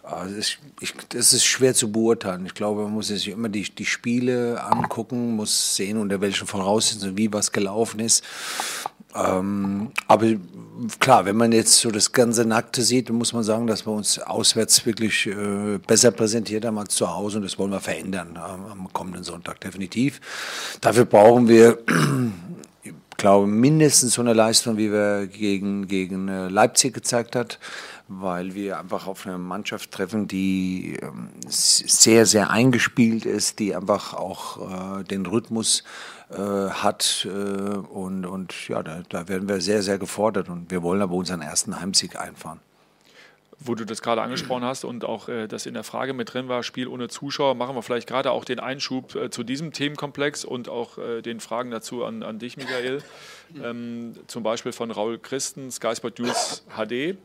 Also 0.01 0.38
ich, 0.38 0.58
ich, 0.80 0.94
das 1.10 1.34
ist 1.34 1.46
schwer 1.46 1.75
zu 1.75 1.92
beurteilen. 1.92 2.48
Ich 2.48 2.56
glaube, 2.56 2.82
man 2.82 2.94
muss 2.94 3.10
sich 3.10 3.27
immer 3.27 3.48
die, 3.48 3.70
die 3.70 3.86
Spiele 3.86 4.63
angucken, 4.63 5.36
muss 5.36 5.75
sehen, 5.75 6.00
unter 6.00 6.20
welchen 6.20 6.48
Voraussetzungen, 6.48 7.16
wie 7.16 7.32
was 7.32 7.51
gelaufen 7.51 8.00
ist. 8.00 8.24
Ähm, 9.17 9.91
aber 10.07 10.27
klar, 11.00 11.25
wenn 11.25 11.38
man 11.38 11.51
jetzt 11.51 11.79
so 11.79 11.89
das 11.89 12.12
ganze 12.12 12.45
Nackte 12.45 12.83
sieht, 12.83 13.09
dann 13.09 13.17
muss 13.17 13.33
man 13.33 13.43
sagen, 13.43 13.67
dass 13.67 13.86
wir 13.86 13.93
uns 13.93 14.19
auswärts 14.19 14.86
wirklich 14.86 15.25
äh, 15.27 15.79
besser 15.86 16.12
präsentiert 16.12 16.65
haben 16.65 16.77
als 16.77 16.95
zu 16.95 17.09
Hause 17.09 17.38
und 17.38 17.43
das 17.43 17.57
wollen 17.57 17.71
wir 17.71 17.79
verändern 17.79 18.36
äh, 18.36 18.39
am 18.39 18.88
kommenden 18.93 19.24
Sonntag 19.24 19.59
definitiv. 19.62 20.21
Dafür 20.81 21.05
brauchen 21.05 21.47
wir 21.47 21.79
ich 22.83 22.93
glaube, 23.17 23.47
mindestens 23.47 24.13
so 24.13 24.21
eine 24.21 24.33
Leistung, 24.33 24.77
wie 24.77 24.91
wir 24.91 25.25
gegen, 25.25 25.88
gegen 25.88 26.27
äh, 26.27 26.50
Leipzig 26.50 26.93
gezeigt 26.93 27.36
hat 27.36 27.57
weil 28.07 28.55
wir 28.55 28.79
einfach 28.79 29.07
auf 29.07 29.25
eine 29.25 29.38
Mannschaft 29.38 29.91
treffen, 29.91 30.27
die 30.27 30.97
ähm, 31.01 31.29
sehr, 31.47 32.25
sehr 32.25 32.50
eingespielt 32.50 33.25
ist, 33.25 33.59
die 33.59 33.75
einfach 33.75 34.13
auch 34.13 35.00
äh, 35.00 35.03
den 35.03 35.25
Rhythmus 35.25 35.83
äh, 36.29 36.38
hat. 36.38 37.27
Äh, 37.29 37.29
und, 37.29 38.25
und 38.25 38.67
ja, 38.67 38.84
da, 38.84 39.01
da 39.10 39.27
werden 39.27 39.48
wir 39.48 39.62
sehr, 39.62 39.81
sehr 39.84 39.98
gefordert 39.98 40.50
und 40.50 40.72
wir 40.72 40.84
wollen 40.84 41.01
aber 41.01 41.13
unseren 41.13 41.41
ersten 41.41 41.79
Heimsieg 41.79 42.19
einfahren 42.19 42.60
wo 43.60 43.75
du 43.75 43.86
das 43.86 44.01
gerade 44.01 44.22
angesprochen 44.22 44.63
hast 44.63 44.86
und 44.86 45.03
auch 45.03 45.29
äh, 45.29 45.48
das 45.48 45.65
in 45.65 45.74
der 45.74 45.84
Frage 45.84 46.13
mit 46.13 46.34
drin 46.34 46.48
war, 46.48 46.63
Spiel 46.63 46.88
ohne 46.88 47.07
Zuschauer, 47.07 47.55
machen 47.55 47.75
wir 47.75 47.81
vielleicht 47.81 48.07
gerade 48.07 48.31
auch 48.31 48.46
den 48.46 48.60
Einschub 48.60 49.15
äh, 49.15 49.29
zu 49.29 49.43
diesem 49.43 49.74
Themenkomplex 49.74 50.46
und 50.46 50.69
auch 50.69 50.98
äh, 50.98 51.22
den 51.22 51.39
Fragen 51.39 51.72
dazu 51.72 52.03
an, 52.03 52.24
an 52.24 52.39
dich, 52.39 52.57
Michael. 52.57 53.01
Ähm, 53.63 54.13
zum 54.27 54.43
Beispiel 54.43 54.74
von 54.74 54.91
Raul 54.91 55.19
Christen, 55.19 55.72
Sky 55.72 55.96
Sport 55.96 56.19
News 56.19 56.65
HD. 56.75 57.15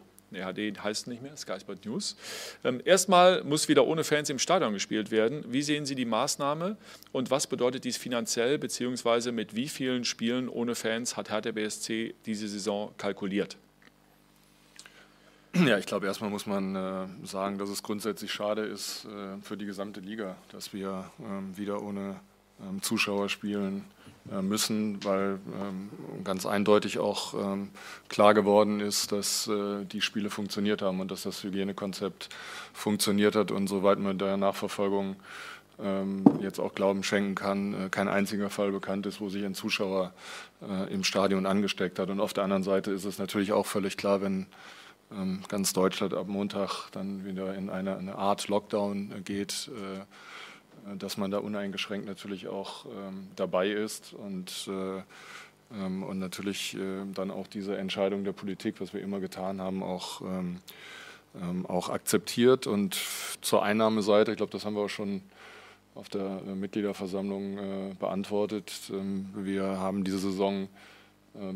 HD 0.41 0.83
heißt 0.83 1.07
nicht 1.07 1.23
mehr, 1.23 1.37
Sky 1.37 1.61
Sport 1.61 1.85
News. 1.85 2.17
Ähm, 2.65 2.81
erstmal 2.85 3.45
muss 3.45 3.69
wieder 3.69 3.87
ohne 3.87 4.05
Fans 4.05 4.31
im 4.31 4.39
Stadion 4.39 4.73
gespielt 4.73 5.11
werden. 5.11 5.45
Wie 5.49 5.63
sehen 5.63 5.87
Sie 5.87 5.95
die 5.95 6.05
Maßnahme 6.05 6.77
und 7.13 7.31
was 7.31 7.47
bedeutet 7.47 7.85
dies 7.85 7.97
finanziell, 7.97 8.59
beziehungsweise 8.59 9.33
mit 9.33 9.55
wie 9.57 9.69
vielen 9.69 10.05
Spielen 10.05 10.49
ohne 10.49 10.75
Fans 10.75 11.17
hat 11.17 11.31
Hertha 11.31 11.53
BSC 11.53 12.15
diese 12.27 12.49
Saison 12.49 12.93
kalkuliert? 12.97 13.57
Ja, 15.55 15.77
ich 15.77 15.85
glaube, 15.85 16.07
erstmal 16.07 16.31
muss 16.31 16.47
man 16.47 16.75
äh, 16.75 17.07
sagen, 17.27 17.59
dass 17.59 17.69
es 17.69 17.83
grundsätzlich 17.83 18.33
schade 18.33 18.63
ist 18.63 19.05
äh, 19.05 19.39
für 19.43 19.59
die 19.59 19.67
gesamte 19.67 20.01
Liga, 20.01 20.37
dass 20.51 20.73
wir 20.73 21.11
ähm, 21.21 21.57
wieder 21.57 21.83
ohne 21.83 22.01
ähm, 22.01 22.32
Zuschauer 22.81 23.29
spielen 23.29 23.85
äh, 24.31 24.41
müssen, 24.41 25.03
weil 25.05 25.41
ähm, 25.61 25.91
ganz 26.23 26.47
eindeutig 26.47 27.01
auch 27.01 27.35
ähm, 27.35 27.71
klar 28.09 28.35
geworden 28.35 28.79
ist, 28.79 29.11
dass 29.11 29.49
äh, 29.49 29.85
die 29.85 30.01
Spiele 30.01 30.31
funktioniert 30.31 30.81
haben 30.81 31.01
und 31.01 31.11
dass 31.11 31.23
das 31.23 31.43
Hygienekonzept 31.43 32.29
funktioniert 32.73 33.35
hat. 33.35 33.51
Und 33.51 33.67
soweit 33.67 33.99
man 33.99 34.19
der 34.19 34.37
Nachverfolgung 34.37 35.17
jetzt 36.41 36.61
auch 36.61 36.75
Glauben 36.77 37.03
schenken 37.03 37.35
kann, 37.35 37.75
äh, 37.75 37.89
kein 37.89 38.07
einziger 38.07 38.51
Fall 38.51 38.71
bekannt 38.71 39.05
ist, 39.07 39.21
wo 39.21 39.31
sich 39.31 39.45
ein 39.45 39.55
Zuschauer 39.55 40.13
im 40.91 41.03
Stadion 41.03 41.45
angesteckt 41.45 41.99
hat. 41.99 42.09
Und 42.09 42.21
auf 42.21 42.35
der 42.35 42.45
anderen 42.45 42.63
Seite 42.63 42.93
ist 42.93 43.05
es 43.05 43.19
natürlich 43.19 43.53
auch 43.53 43.67
völlig 43.67 43.97
klar, 43.97 44.21
wenn 44.23 44.47
ganz 45.49 45.73
Deutschland 45.73 46.15
ab 46.15 46.29
Montag 46.29 46.91
dann 46.93 47.25
wieder 47.25 47.55
in 47.55 47.69
eine, 47.69 47.97
eine 47.97 48.15
Art 48.15 48.47
Lockdown 48.47 49.25
geht, 49.25 49.71
dass 50.99 51.17
man 51.17 51.31
da 51.31 51.39
uneingeschränkt 51.39 52.07
natürlich 52.07 52.49
auch 52.49 52.87
ähm, 52.87 53.29
dabei 53.37 53.69
ist 53.69 54.13
und, 54.13 54.69
äh, 54.69 55.03
ähm, 55.77 56.03
und 56.03 56.19
natürlich 56.19 56.75
äh, 56.75 57.05
dann 57.15 57.31
auch 57.31 57.47
diese 57.47 57.77
Entscheidung 57.77 58.25
der 58.25 58.33
Politik, 58.33 58.81
was 58.81 58.93
wir 58.93 59.01
immer 59.01 59.21
getan 59.21 59.61
haben, 59.61 59.83
auch, 59.83 60.21
ähm, 60.23 60.59
auch 61.67 61.89
akzeptiert. 61.89 62.67
Und 62.67 62.99
zur 63.41 63.63
Einnahmeseite, 63.63 64.33
ich 64.33 64.37
glaube, 64.37 64.53
das 64.53 64.65
haben 64.65 64.75
wir 64.75 64.83
auch 64.83 64.91
schon 64.91 65.23
auf 65.95 66.09
der 66.09 66.41
äh, 66.47 66.55
Mitgliederversammlung 66.55 67.59
äh, 67.59 67.95
beantwortet. 67.99 68.73
Wir 69.35 69.65
haben 69.65 70.05
diese 70.05 70.19
Saison 70.19 70.69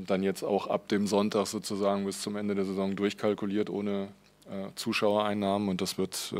dann 0.06 0.22
jetzt 0.22 0.42
auch 0.42 0.68
ab 0.68 0.88
dem 0.88 1.06
Sonntag 1.06 1.46
sozusagen 1.48 2.06
bis 2.06 2.22
zum 2.22 2.36
Ende 2.36 2.54
der 2.54 2.64
Saison 2.64 2.96
durchkalkuliert 2.96 3.68
ohne 3.68 4.08
äh, 4.50 4.70
Zuschauereinnahmen 4.74 5.68
und 5.68 5.82
das 5.82 5.98
wird 5.98 6.32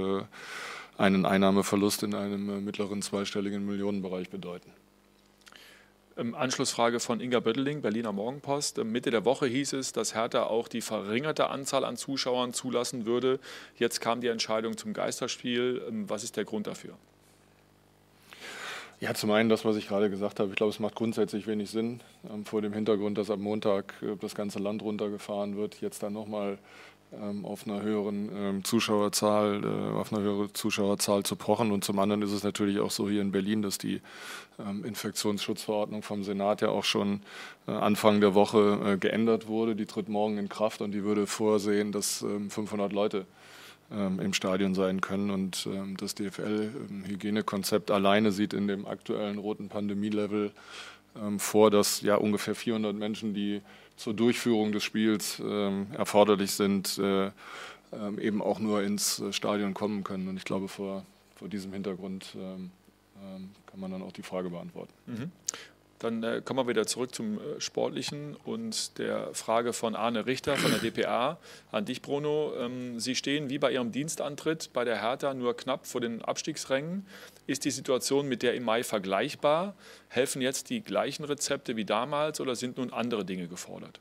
einen 0.98 1.26
Einnahmeverlust 1.26 2.02
in 2.02 2.14
einem 2.14 2.48
äh, 2.48 2.60
mittleren 2.60 3.02
zweistelligen 3.02 3.66
Millionenbereich 3.66 4.30
bedeuten. 4.30 4.70
Ähm, 6.16 6.34
Anschlussfrage 6.34 6.98
von 6.98 7.20
Inga 7.20 7.40
Bötteling, 7.40 7.82
Berliner 7.82 8.12
Morgenpost. 8.12 8.78
Ähm, 8.78 8.92
Mitte 8.92 9.10
der 9.10 9.24
Woche 9.24 9.46
hieß 9.46 9.74
es, 9.74 9.92
dass 9.92 10.14
Hertha 10.14 10.44
auch 10.44 10.68
die 10.68 10.80
verringerte 10.80 11.50
Anzahl 11.50 11.84
an 11.84 11.96
Zuschauern 11.96 12.54
zulassen 12.54 13.04
würde. 13.04 13.38
Jetzt 13.78 14.00
kam 14.00 14.20
die 14.20 14.28
Entscheidung 14.28 14.76
zum 14.76 14.94
Geisterspiel. 14.94 15.82
Ähm, 15.88 16.08
was 16.08 16.24
ist 16.24 16.36
der 16.36 16.44
Grund 16.44 16.66
dafür? 16.66 16.94
Ja, 18.98 19.12
zum 19.12 19.30
einen 19.30 19.50
das, 19.50 19.66
was 19.66 19.76
ich 19.76 19.88
gerade 19.88 20.08
gesagt 20.08 20.40
habe. 20.40 20.48
Ich 20.50 20.56
glaube, 20.56 20.70
es 20.70 20.80
macht 20.80 20.94
grundsätzlich 20.94 21.46
wenig 21.46 21.70
Sinn, 21.70 22.00
vor 22.44 22.62
dem 22.62 22.72
Hintergrund, 22.72 23.18
dass 23.18 23.30
am 23.30 23.42
Montag 23.42 23.92
äh, 24.00 24.16
das 24.18 24.34
ganze 24.34 24.58
Land 24.58 24.80
runtergefahren 24.80 25.58
wird, 25.58 25.82
jetzt 25.82 26.02
dann 26.02 26.14
nochmal 26.14 26.56
auf 27.44 27.66
einer 27.66 27.82
höheren 27.82 28.30
ähm, 28.34 28.64
Zuschauerzahl, 28.64 29.62
äh, 29.64 29.96
auf 29.96 30.12
eine 30.12 30.22
höhere 30.22 30.52
Zuschauerzahl 30.52 31.22
zu 31.22 31.36
pochen. 31.36 31.70
Und 31.70 31.84
zum 31.84 31.98
anderen 31.98 32.22
ist 32.22 32.32
es 32.32 32.42
natürlich 32.42 32.80
auch 32.80 32.90
so 32.90 33.08
hier 33.08 33.22
in 33.22 33.32
Berlin, 33.32 33.62
dass 33.62 33.78
die 33.78 34.00
ähm, 34.58 34.84
Infektionsschutzverordnung 34.84 36.02
vom 36.02 36.24
Senat 36.24 36.62
ja 36.62 36.68
auch 36.68 36.84
schon 36.84 37.20
äh, 37.68 37.70
Anfang 37.70 38.20
der 38.20 38.34
Woche 38.34 38.80
äh, 38.84 38.96
geändert 38.96 39.46
wurde. 39.46 39.76
Die 39.76 39.86
tritt 39.86 40.08
morgen 40.08 40.36
in 40.36 40.48
Kraft 40.48 40.80
und 40.80 40.92
die 40.92 41.04
würde 41.04 41.26
vorsehen, 41.26 41.92
dass 41.92 42.18
500 42.18 42.92
Leute 42.92 43.26
im 43.88 44.32
Stadion 44.32 44.74
sein 44.74 45.00
können. 45.00 45.30
Und 45.30 45.68
das 46.00 46.16
DFL-Hygienekonzept 46.16 47.92
alleine 47.92 48.32
sieht 48.32 48.52
in 48.52 48.66
dem 48.66 48.84
aktuellen 48.84 49.38
roten 49.38 49.68
Pandemielevel 49.68 50.50
vor, 51.38 51.70
dass 51.70 52.00
ja 52.00 52.16
ungefähr 52.16 52.56
400 52.56 52.96
Menschen, 52.96 53.32
die 53.32 53.62
zur 53.96 54.14
Durchführung 54.14 54.72
des 54.72 54.82
Spiels 54.82 55.40
ähm, 55.44 55.88
erforderlich 55.96 56.52
sind, 56.52 56.98
äh, 56.98 57.30
ähm, 57.92 58.18
eben 58.20 58.42
auch 58.42 58.58
nur 58.58 58.82
ins 58.82 59.20
äh, 59.20 59.32
Stadion 59.32 59.74
kommen 59.74 60.04
können. 60.04 60.28
Und 60.28 60.36
ich 60.36 60.44
glaube, 60.44 60.68
vor, 60.68 61.04
vor 61.36 61.48
diesem 61.48 61.72
Hintergrund 61.72 62.36
ähm, 62.36 62.70
kann 63.66 63.80
man 63.80 63.90
dann 63.90 64.02
auch 64.02 64.12
die 64.12 64.22
Frage 64.22 64.50
beantworten. 64.50 64.92
Mhm. 65.06 65.32
Dann 65.98 66.22
äh, 66.22 66.42
kommen 66.44 66.60
wir 66.60 66.68
wieder 66.68 66.86
zurück 66.86 67.14
zum 67.14 67.38
äh, 67.38 67.60
Sportlichen 67.60 68.36
und 68.44 68.98
der 68.98 69.32
Frage 69.34 69.72
von 69.72 69.94
Arne 69.94 70.26
Richter 70.26 70.56
von 70.56 70.70
der 70.70 70.80
DPA 70.80 71.38
an 71.72 71.84
dich, 71.84 72.02
Bruno. 72.02 72.52
Ähm, 72.58 73.00
Sie 73.00 73.14
stehen 73.14 73.48
wie 73.48 73.58
bei 73.58 73.72
Ihrem 73.72 73.92
Dienstantritt 73.92 74.72
bei 74.72 74.84
der 74.84 75.00
Hertha 75.00 75.32
nur 75.32 75.56
knapp 75.56 75.86
vor 75.86 76.00
den 76.00 76.22
Abstiegsrängen. 76.22 77.06
Ist 77.46 77.64
die 77.64 77.70
Situation 77.70 78.28
mit 78.28 78.42
der 78.42 78.54
im 78.54 78.64
Mai 78.64 78.82
vergleichbar? 78.82 79.74
Helfen 80.08 80.42
jetzt 80.42 80.68
die 80.68 80.82
gleichen 80.82 81.24
Rezepte 81.24 81.76
wie 81.76 81.84
damals 81.84 82.40
oder 82.40 82.56
sind 82.56 82.76
nun 82.76 82.92
andere 82.92 83.24
Dinge 83.24 83.48
gefordert? 83.48 84.00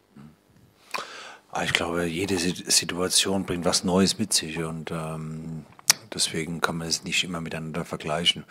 Ah, 1.52 1.64
ich 1.64 1.72
glaube, 1.72 2.06
jede 2.06 2.38
Situation 2.38 3.46
bringt 3.46 3.64
was 3.64 3.86
Neues 3.86 4.20
mit 4.20 4.34
sich 4.34 4.58
und 4.58 4.92
ähm, 4.92 5.66
deswegen 6.14 6.60
kann 6.60 6.76
man 6.76 6.90
es 6.90 7.06
nicht 7.06 7.24
immer 7.24 7.40
miteinander 7.40 7.86
vergleichen. 7.86 8.44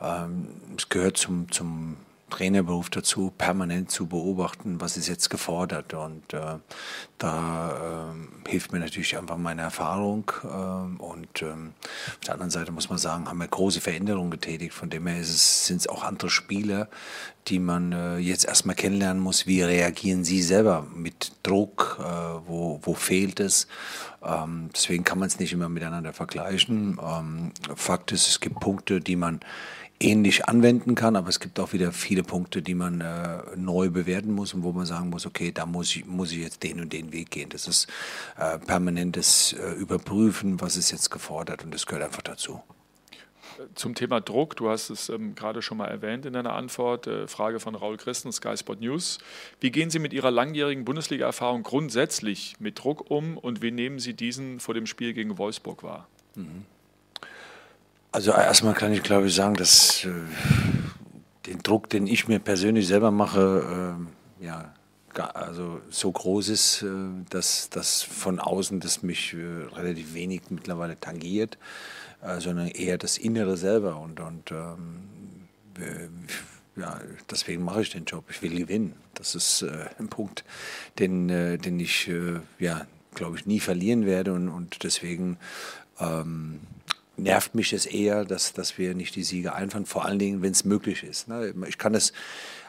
Ähm, 0.00 0.48
es 0.76 0.88
gehört 0.88 1.16
zum, 1.16 1.52
zum 1.52 1.96
Trainerberuf 2.30 2.90
dazu, 2.90 3.32
permanent 3.36 3.90
zu 3.90 4.06
beobachten, 4.06 4.80
was 4.80 4.96
ist 4.96 5.08
jetzt 5.08 5.28
gefordert. 5.30 5.94
Und 5.94 6.32
äh, 6.32 6.58
da 7.18 8.12
äh, 8.14 8.48
hilft 8.50 8.72
mir 8.72 8.78
natürlich 8.78 9.16
einfach 9.18 9.36
meine 9.36 9.62
Erfahrung. 9.62 10.30
Äh, 10.42 11.02
und 11.02 11.42
ähm, 11.42 11.74
auf 11.82 12.20
der 12.26 12.34
anderen 12.34 12.50
Seite 12.50 12.72
muss 12.72 12.88
man 12.88 12.98
sagen, 12.98 13.28
haben 13.28 13.38
wir 13.38 13.48
große 13.48 13.80
Veränderungen 13.80 14.30
getätigt. 14.30 14.72
Von 14.72 14.90
dem 14.90 15.06
her 15.06 15.22
sind 15.24 15.78
es 15.78 15.88
auch 15.88 16.02
andere 16.02 16.30
Spieler, 16.30 16.88
die 17.48 17.58
man 17.58 17.92
äh, 17.92 18.18
jetzt 18.18 18.46
erstmal 18.46 18.76
kennenlernen 18.76 19.22
muss. 19.22 19.46
Wie 19.46 19.62
reagieren 19.62 20.24
sie 20.24 20.42
selber 20.42 20.86
mit 20.94 21.32
Druck? 21.42 21.98
Äh, 22.00 22.02
wo, 22.46 22.80
wo 22.82 22.94
fehlt 22.94 23.40
es? 23.40 23.66
Ähm, 24.22 24.70
deswegen 24.74 25.04
kann 25.04 25.18
man 25.18 25.28
es 25.28 25.38
nicht 25.38 25.52
immer 25.52 25.68
miteinander 25.68 26.12
vergleichen. 26.12 26.98
Ähm, 27.02 27.52
Fakt 27.74 28.12
ist, 28.12 28.28
es 28.28 28.40
gibt 28.40 28.60
Punkte, 28.60 29.00
die 29.00 29.16
man 29.16 29.40
ähnlich 30.00 30.48
anwenden 30.48 30.94
kann, 30.94 31.14
aber 31.14 31.28
es 31.28 31.40
gibt 31.40 31.60
auch 31.60 31.72
wieder 31.72 31.92
viele 31.92 32.22
Punkte, 32.22 32.62
die 32.62 32.74
man 32.74 33.00
äh, 33.00 33.42
neu 33.56 33.90
bewerten 33.90 34.32
muss 34.32 34.54
und 34.54 34.62
wo 34.62 34.72
man 34.72 34.86
sagen 34.86 35.10
muss, 35.10 35.26
okay, 35.26 35.52
da 35.52 35.66
muss 35.66 35.94
ich, 35.94 36.06
muss 36.06 36.32
ich 36.32 36.38
jetzt 36.38 36.62
den 36.62 36.80
und 36.80 36.92
den 36.92 37.12
Weg 37.12 37.30
gehen. 37.30 37.50
Das 37.50 37.68
ist 37.68 37.86
äh, 38.38 38.58
permanentes 38.58 39.52
äh, 39.52 39.72
Überprüfen, 39.72 40.60
was 40.60 40.76
ist 40.76 40.90
jetzt 40.90 41.10
gefordert 41.10 41.64
und 41.64 41.74
das 41.74 41.86
gehört 41.86 42.04
einfach 42.04 42.22
dazu. 42.22 42.62
Zum 43.74 43.94
Thema 43.94 44.22
Druck, 44.22 44.56
du 44.56 44.70
hast 44.70 44.88
es 44.88 45.10
ähm, 45.10 45.34
gerade 45.34 45.60
schon 45.60 45.76
mal 45.76 45.88
erwähnt 45.88 46.24
in 46.24 46.32
deiner 46.32 46.54
Antwort, 46.54 47.06
äh, 47.06 47.26
Frage 47.26 47.60
von 47.60 47.74
Raul 47.74 47.98
Christen, 47.98 48.32
Sky 48.32 48.56
Sport 48.56 48.80
News. 48.80 49.18
Wie 49.60 49.70
gehen 49.70 49.90
Sie 49.90 49.98
mit 49.98 50.14
Ihrer 50.14 50.30
langjährigen 50.30 50.86
Bundesliga-Erfahrung 50.86 51.62
grundsätzlich 51.62 52.54
mit 52.58 52.82
Druck 52.82 53.10
um 53.10 53.36
und 53.36 53.60
wie 53.60 53.70
nehmen 53.70 53.98
Sie 53.98 54.14
diesen 54.14 54.60
vor 54.60 54.72
dem 54.72 54.86
Spiel 54.86 55.12
gegen 55.12 55.36
Wolfsburg 55.36 55.82
wahr? 55.82 56.08
Mhm. 56.36 56.64
Also 58.12 58.32
erstmal 58.32 58.74
kann 58.74 58.92
ich 58.92 59.02
glaube 59.02 59.28
ich 59.28 59.34
sagen, 59.34 59.54
dass 59.54 60.04
äh, 60.04 60.10
den 61.46 61.58
Druck, 61.58 61.88
den 61.90 62.06
ich 62.06 62.28
mir 62.28 62.40
persönlich 62.40 62.86
selber 62.86 63.10
mache, 63.10 63.96
äh, 64.40 64.44
ja, 64.44 64.72
also 65.34 65.80
so 65.90 66.10
groß 66.10 66.48
ist, 66.48 66.82
äh, 66.82 66.88
dass 67.30 67.70
das 67.70 68.02
von 68.02 68.38
außen 68.38 68.80
das 68.80 69.02
mich 69.02 69.34
äh, 69.34 69.64
relativ 69.74 70.14
wenig 70.14 70.42
mittlerweile 70.50 70.98
tangiert, 70.98 71.58
äh, 72.22 72.40
sondern 72.40 72.68
eher 72.68 72.98
das 72.98 73.18
Innere 73.18 73.56
selber. 73.56 73.96
Und, 74.00 74.20
und 74.20 74.50
ähm, 74.50 76.26
ja, 76.76 77.00
deswegen 77.30 77.64
mache 77.64 77.82
ich 77.82 77.90
den 77.90 78.04
Job. 78.04 78.24
Ich 78.30 78.42
will 78.42 78.56
gewinnen. 78.56 78.94
Das 79.14 79.34
ist 79.34 79.62
äh, 79.62 79.86
ein 79.98 80.08
Punkt, 80.08 80.44
den, 80.98 81.28
äh, 81.28 81.58
den 81.58 81.78
ich, 81.80 82.08
äh, 82.08 82.40
ja, 82.58 82.86
glaube 83.14 83.36
ich, 83.36 83.46
nie 83.46 83.60
verlieren 83.60 84.06
werde. 84.06 84.32
Und, 84.32 84.48
und 84.48 84.82
deswegen 84.84 85.38
ähm, 85.98 86.60
nervt 87.22 87.54
mich 87.54 87.72
es 87.72 87.86
eher, 87.86 88.24
dass, 88.24 88.52
dass 88.52 88.78
wir 88.78 88.94
nicht 88.94 89.16
die 89.16 89.22
Siege 89.22 89.54
einfahren, 89.54 89.86
vor 89.86 90.04
allen 90.04 90.18
Dingen, 90.18 90.42
wenn 90.42 90.52
es 90.52 90.64
möglich 90.64 91.02
ist. 91.02 91.28
Ne? 91.28 91.54
Ich 91.68 91.78
kann 91.78 91.92
das 91.92 92.12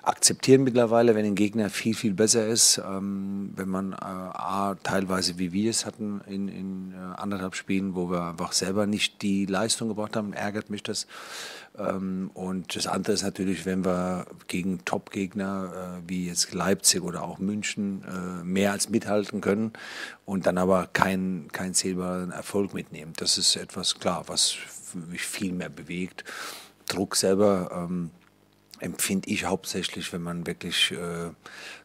akzeptieren 0.04 0.64
mittlerweile, 0.64 1.16
wenn 1.16 1.26
ein 1.26 1.36
Gegner 1.36 1.70
viel, 1.70 1.96
viel 1.96 2.14
besser 2.14 2.48
ist. 2.48 2.80
Ähm, 2.80 3.52
wenn 3.56 3.70
man 3.70 3.94
äh, 3.94 3.96
A, 3.98 4.76
teilweise 4.82 5.38
wie 5.38 5.54
wir 5.54 5.70
es 5.70 5.86
hatten 5.86 6.22
in, 6.28 6.48
in 6.48 6.94
äh, 6.94 7.20
anderthalb 7.20 7.56
Spielen, 7.56 7.96
wo 7.96 8.10
wir 8.10 8.30
einfach 8.30 8.52
selber 8.52 8.88
nicht 8.88 9.22
die 9.22 9.46
Leistung 9.46 9.90
gebracht 9.90 10.16
haben, 10.16 10.34
ärgert 10.34 10.70
mich 10.70 10.82
das. 10.84 11.08
Ähm, 11.78 12.32
und 12.34 12.76
das 12.76 12.88
andere 12.88 13.14
ist 13.14 13.24
natürlich, 13.24 13.66
wenn 13.66 13.86
wir 13.86 14.26
gegen 14.48 14.84
Top-Gegner 14.86 16.02
äh, 16.04 16.10
wie 16.10 16.28
jetzt 16.28 16.54
Leipzig 16.54 17.04
oder 17.04 17.24
auch 17.24 17.38
München 17.38 18.04
äh, 18.04 18.44
mehr 18.44 18.72
als 18.72 18.90
mithalten 18.90 19.40
können 19.40 19.72
und 20.26 20.48
dann 20.48 20.58
aber 20.58 20.88
keinen 20.88 21.52
kein 21.52 21.74
zählbaren 21.74 22.32
Erfolg 22.32 22.74
mitnehmen. 22.74 23.14
Das 23.18 23.38
ist 23.38 23.56
etwas 23.56 24.00
klar, 24.00 24.24
was 24.28 24.56
mich 25.10 25.22
viel 25.22 25.54
mehr 25.54 25.70
bewegt. 25.70 26.24
Druck 26.88 27.16
selber. 27.16 27.88
Ähm, 27.88 28.10
empfinde 28.82 29.30
ich 29.30 29.46
hauptsächlich, 29.46 30.12
wenn 30.12 30.22
man 30.22 30.48
wirklich, 30.48 30.92
äh, 30.92 31.30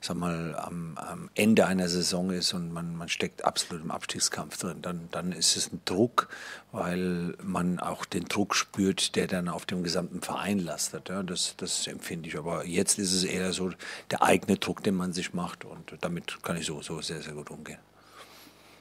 sag 0.00 0.16
mal, 0.16 0.56
am, 0.56 0.96
am, 0.96 1.30
Ende 1.34 1.66
einer 1.66 1.88
Saison 1.88 2.30
ist 2.30 2.54
und 2.54 2.72
man, 2.72 2.96
man 2.96 3.08
steckt 3.08 3.44
absolut 3.44 3.84
im 3.84 3.90
Abstiegskampf 3.90 4.56
drin. 4.58 4.82
Dann, 4.82 5.08
dann 5.12 5.32
ist 5.32 5.56
es 5.56 5.72
ein 5.72 5.82
Druck, 5.84 6.28
weil 6.72 7.34
man 7.42 7.78
auch 7.78 8.04
den 8.06 8.24
Druck 8.24 8.54
spürt, 8.54 9.14
der 9.14 9.26
dann 9.26 9.48
auf 9.48 9.66
dem 9.66 9.82
gesamten 9.82 10.22
Verein 10.22 10.58
lastet. 10.58 11.10
Ja, 11.10 11.22
das, 11.22 11.54
das 11.58 11.86
empfinde 11.86 12.28
ich. 12.28 12.38
Aber 12.38 12.64
jetzt 12.64 12.98
ist 12.98 13.12
es 13.12 13.24
eher 13.24 13.52
so 13.52 13.70
der 14.10 14.22
eigene 14.22 14.56
Druck, 14.56 14.82
den 14.82 14.94
man 14.94 15.12
sich 15.12 15.34
macht 15.34 15.64
und 15.64 15.94
damit 16.00 16.42
kann 16.42 16.56
ich 16.56 16.66
so, 16.66 16.80
so 16.80 17.00
sehr, 17.02 17.20
sehr 17.20 17.34
gut 17.34 17.50
umgehen. 17.50 17.78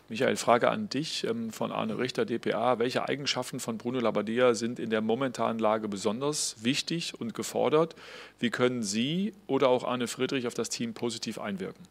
Michael, 0.08 0.36
Frage 0.36 0.70
an 0.70 0.88
dich 0.88 1.24
ähm, 1.24 1.52
von 1.52 1.72
Arne 1.72 1.98
Richter, 1.98 2.26
dpa. 2.26 2.78
Welche 2.78 3.10
Eigenschaften 3.10 3.60
von 3.60 3.80
Bruno 3.80 4.00
Labbadia 4.00 4.54
sind 4.54 4.78
in 4.78 4.92
der 4.92 5.02
momentanen 5.02 5.58
Lage 5.58 5.88
besonders 5.88 6.64
wichtig 6.64 7.20
und 7.20 7.34
gefordert? 7.34 7.96
Wie 8.40 8.52
können 8.52 8.84
Sie 8.84 9.34
oder 9.48 9.70
auch 9.70 9.84
Arne 9.84 10.08
Friedrich 10.08 10.46
auf 10.46 10.54
das 10.54 10.70
Team 10.70 10.94
positiv 10.94 11.40
einwirken? 11.40 11.84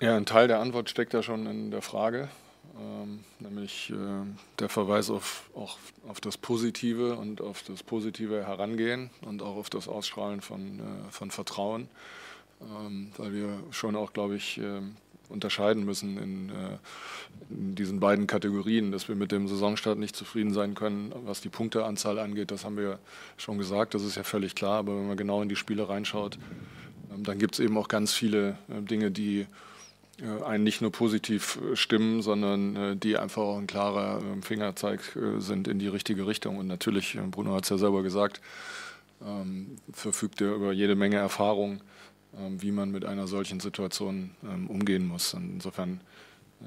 Ja, 0.00 0.14
ein 0.16 0.26
Teil 0.26 0.46
der 0.46 0.58
Antwort 0.58 0.90
steckt 0.90 1.14
ja 1.14 1.22
schon 1.22 1.46
in 1.46 1.70
der 1.70 1.80
Frage, 1.80 2.28
ähm, 2.78 3.20
nämlich 3.38 3.90
äh, 3.90 3.94
der 4.58 4.68
Verweis 4.68 5.08
auf, 5.08 5.48
auch 5.54 5.78
auf 6.06 6.20
das 6.20 6.36
Positive 6.36 7.16
und 7.16 7.40
auf 7.40 7.62
das 7.62 7.82
positive 7.82 8.44
Herangehen 8.46 9.08
und 9.22 9.40
auch 9.40 9.56
auf 9.56 9.70
das 9.70 9.88
Ausstrahlen 9.88 10.42
von, 10.42 10.80
äh, 10.80 11.10
von 11.10 11.30
Vertrauen, 11.30 11.88
ähm, 12.60 13.12
weil 13.16 13.32
wir 13.32 13.62
schon 13.70 13.96
auch, 13.96 14.12
glaube 14.12 14.36
ich, 14.36 14.60
unterscheiden 15.32 15.84
müssen 15.84 16.18
in, 16.18 16.48
äh, 16.50 16.78
in, 17.50 17.74
diesen 17.74 18.00
beiden 18.00 18.26
Kategorien, 18.26 18.92
dass 18.92 19.08
wir 19.08 19.16
mit 19.16 19.32
dem 19.32 19.48
Saisonstart 19.48 19.98
nicht 19.98 20.14
zufrieden 20.14 20.52
sein 20.52 20.74
können, 20.74 21.12
was 21.24 21.40
die 21.40 21.48
Punkteanzahl 21.48 22.18
angeht. 22.18 22.50
Das 22.50 22.64
haben 22.64 22.76
wir 22.76 22.98
schon 23.36 23.58
gesagt, 23.58 23.94
das 23.94 24.04
ist 24.04 24.16
ja 24.16 24.22
völlig 24.22 24.54
klar. 24.54 24.78
Aber 24.78 24.96
wenn 24.96 25.08
man 25.08 25.16
genau 25.16 25.42
in 25.42 25.48
die 25.48 25.56
Spiele 25.56 25.88
reinschaut, 25.88 26.38
ähm, 27.12 27.24
dann 27.24 27.38
gibt 27.38 27.54
es 27.54 27.60
eben 27.60 27.76
auch 27.76 27.88
ganz 27.88 28.12
viele 28.12 28.56
äh, 28.68 28.82
Dinge, 28.82 29.10
die 29.10 29.46
äh, 30.20 30.44
einen 30.44 30.64
nicht 30.64 30.80
nur 30.80 30.92
positiv 30.92 31.58
stimmen, 31.74 32.22
sondern 32.22 33.00
die 33.00 33.16
einfach 33.16 33.42
auch 33.42 33.58
ein 33.58 33.66
klarer 33.66 34.20
ähm, 34.20 34.42
Fingerzeig 34.42 35.16
sind 35.38 35.68
in 35.68 35.78
die 35.78 35.88
richtige 35.88 36.26
Richtung. 36.26 36.58
Und 36.58 36.66
natürlich, 36.66 37.18
Bruno 37.30 37.54
hat 37.54 37.64
es 37.64 37.70
ja 37.70 37.78
selber 37.78 38.02
gesagt, 38.02 38.40
ähm, 39.26 39.76
verfügt 39.92 40.40
er 40.40 40.54
über 40.54 40.72
jede 40.72 40.94
Menge 40.94 41.16
Erfahrung 41.16 41.80
wie 42.58 42.72
man 42.72 42.90
mit 42.90 43.04
einer 43.04 43.26
solchen 43.26 43.60
Situation 43.60 44.30
ähm, 44.42 44.66
umgehen 44.68 45.06
muss. 45.06 45.34
Und 45.34 45.50
insofern 45.54 46.00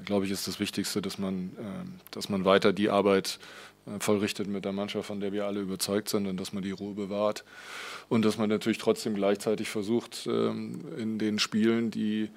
glaube 0.04 0.26
ich, 0.26 0.30
ist 0.30 0.46
das 0.46 0.60
Wichtigste, 0.60 1.02
dass 1.02 1.18
man, 1.18 1.56
ähm, 1.58 1.94
dass 2.10 2.28
man 2.28 2.44
weiter 2.44 2.72
die 2.72 2.90
Arbeit 2.90 3.38
äh, 3.86 3.98
vollrichtet 3.98 4.46
mit 4.46 4.64
der 4.64 4.72
Mannschaft, 4.72 5.06
von 5.06 5.20
der 5.20 5.32
wir 5.32 5.46
alle 5.46 5.60
überzeugt 5.60 6.08
sind 6.08 6.26
und 6.26 6.38
dass 6.38 6.52
man 6.52 6.62
die 6.62 6.70
Ruhe 6.70 6.94
bewahrt 6.94 7.44
und 8.08 8.24
dass 8.24 8.38
man 8.38 8.48
natürlich 8.48 8.78
trotzdem 8.78 9.14
gleichzeitig 9.14 9.68
versucht, 9.68 10.26
in 10.26 11.18
den 11.18 11.40
Spielen, 11.40 11.90
die 11.90 12.30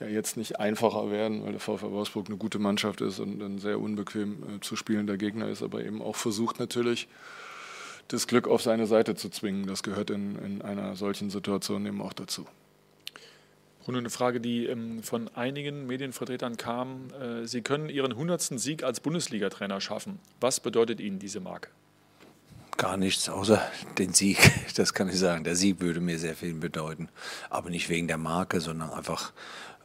ja 0.00 0.06
jetzt 0.06 0.36
nicht 0.36 0.60
einfacher 0.60 1.10
werden, 1.10 1.44
weil 1.44 1.52
der 1.52 1.60
VfL 1.60 1.90
Wolfsburg 1.90 2.26
eine 2.26 2.36
gute 2.36 2.58
Mannschaft 2.58 3.00
ist 3.00 3.20
und 3.20 3.42
ein 3.42 3.58
sehr 3.58 3.80
unbequem 3.80 4.56
äh, 4.56 4.60
zu 4.60 4.76
spielender 4.76 5.16
Gegner 5.16 5.48
ist, 5.48 5.62
aber 5.62 5.82
eben 5.82 6.02
auch 6.02 6.16
versucht 6.16 6.58
natürlich, 6.58 7.08
das 8.08 8.26
Glück 8.26 8.48
auf 8.48 8.60
seine 8.60 8.86
Seite 8.86 9.14
zu 9.14 9.30
zwingen. 9.30 9.66
Das 9.66 9.82
gehört 9.82 10.10
in, 10.10 10.36
in 10.36 10.62
einer 10.62 10.94
solchen 10.94 11.30
Situation 11.30 11.86
eben 11.86 12.02
auch 12.02 12.12
dazu. 12.12 12.46
Bruno, 13.84 13.98
eine 13.98 14.08
Frage, 14.08 14.40
die 14.40 14.64
ähm, 14.64 15.02
von 15.02 15.28
einigen 15.36 15.86
Medienvertretern 15.86 16.56
kam. 16.56 17.10
Äh, 17.20 17.46
Sie 17.46 17.60
können 17.60 17.90
Ihren 17.90 18.12
100. 18.12 18.40
Sieg 18.58 18.82
als 18.82 19.00
Bundesliga-Trainer 19.00 19.78
schaffen. 19.82 20.20
Was 20.40 20.60
bedeutet 20.60 21.00
Ihnen 21.00 21.18
diese 21.18 21.40
Marke? 21.40 21.68
Gar 22.78 22.96
nichts, 22.96 23.28
außer 23.28 23.60
den 23.98 24.14
Sieg. 24.14 24.38
Das 24.76 24.94
kann 24.94 25.10
ich 25.10 25.18
sagen. 25.18 25.44
Der 25.44 25.54
Sieg 25.54 25.80
würde 25.80 26.00
mir 26.00 26.18
sehr 26.18 26.34
viel 26.34 26.54
bedeuten. 26.54 27.10
Aber 27.50 27.68
nicht 27.68 27.90
wegen 27.90 28.08
der 28.08 28.16
Marke, 28.16 28.62
sondern 28.62 28.90
einfach, 28.90 29.34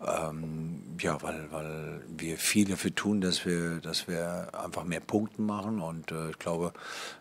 ähm, 0.01 0.81
ja, 1.01 1.21
weil, 1.21 1.51
weil 1.51 2.01
wir 2.07 2.37
viel 2.37 2.69
dafür 2.69 2.95
tun, 2.95 3.19
dass 3.19 3.45
wir, 3.45 3.81
dass 3.81 4.07
wir 4.07 4.49
einfach 4.53 4.85
mehr 4.85 5.01
Punkte 5.01 5.41
machen. 5.41 5.81
Und 5.81 6.11
äh, 6.13 6.29
ich 6.29 6.39
glaube, 6.39 6.71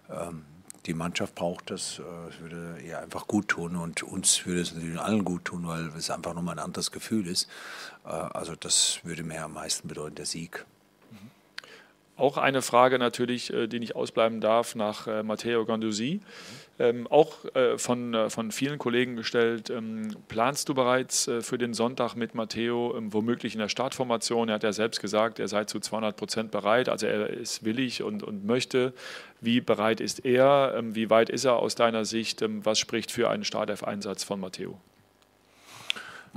ähm, 0.08 0.44
die 0.88 0.94
Mannschaft 0.94 1.34
braucht 1.34 1.70
das. 1.70 2.00
Äh, 2.00 2.28
es 2.30 2.40
würde 2.40 2.78
ihr 2.84 2.98
einfach 2.98 3.26
gut 3.26 3.48
tun 3.48 3.76
und 3.76 4.02
uns 4.02 4.44
würde 4.46 4.62
es 4.62 4.74
natürlich 4.74 4.98
allen 4.98 5.24
gut 5.24 5.44
tun, 5.44 5.68
weil 5.68 5.88
es 5.96 6.10
einfach 6.10 6.34
nochmal 6.34 6.58
ein 6.58 6.64
anderes 6.64 6.90
Gefühl 6.90 7.28
ist. 7.28 7.48
Äh, 8.04 8.08
also 8.08 8.56
das 8.56 9.00
würde 9.04 9.22
mir 9.22 9.44
am 9.44 9.52
meisten 9.52 9.86
bedeuten, 9.86 10.16
der 10.16 10.26
Sieg. 10.26 10.64
Auch 12.18 12.36
eine 12.36 12.60
Frage 12.60 12.98
natürlich, 12.98 13.52
äh, 13.52 13.66
die 13.66 13.80
nicht 13.80 13.96
ausbleiben 13.96 14.40
darf, 14.40 14.74
nach 14.74 15.06
Matteo 15.22 15.64
Gandusi. 15.64 16.20
Ähm, 16.80 17.08
auch 17.08 17.44
äh, 17.56 17.76
von, 17.76 18.14
äh, 18.14 18.30
von 18.30 18.52
vielen 18.52 18.78
Kollegen 18.78 19.16
gestellt. 19.16 19.68
Ähm, 19.68 20.14
planst 20.28 20.68
du 20.68 20.74
bereits 20.74 21.26
äh, 21.26 21.40
für 21.40 21.58
den 21.58 21.74
Sonntag 21.74 22.14
mit 22.14 22.36
Matteo, 22.36 22.94
ähm, 22.96 23.12
womöglich 23.12 23.54
in 23.54 23.58
der 23.58 23.68
Startformation? 23.68 24.48
Er 24.48 24.56
hat 24.56 24.62
ja 24.62 24.72
selbst 24.72 25.00
gesagt, 25.00 25.40
er 25.40 25.48
sei 25.48 25.64
zu 25.64 25.80
200 25.80 26.16
Prozent 26.16 26.50
bereit. 26.52 26.88
Also 26.88 27.06
er 27.06 27.30
ist 27.30 27.64
willig 27.64 28.04
und, 28.04 28.22
und 28.22 28.46
möchte. 28.46 28.92
Wie 29.40 29.60
bereit 29.60 30.00
ist 30.00 30.24
er? 30.24 30.74
Ähm, 30.76 30.94
wie 30.94 31.10
weit 31.10 31.30
ist 31.30 31.44
er 31.44 31.56
aus 31.56 31.74
deiner 31.74 32.04
Sicht? 32.04 32.42
Ähm, 32.42 32.64
was 32.64 32.78
spricht 32.78 33.10
für 33.10 33.28
einen 33.28 33.44
Startelf-Einsatz 33.44 34.22
von 34.22 34.38
Matteo? 34.38 34.78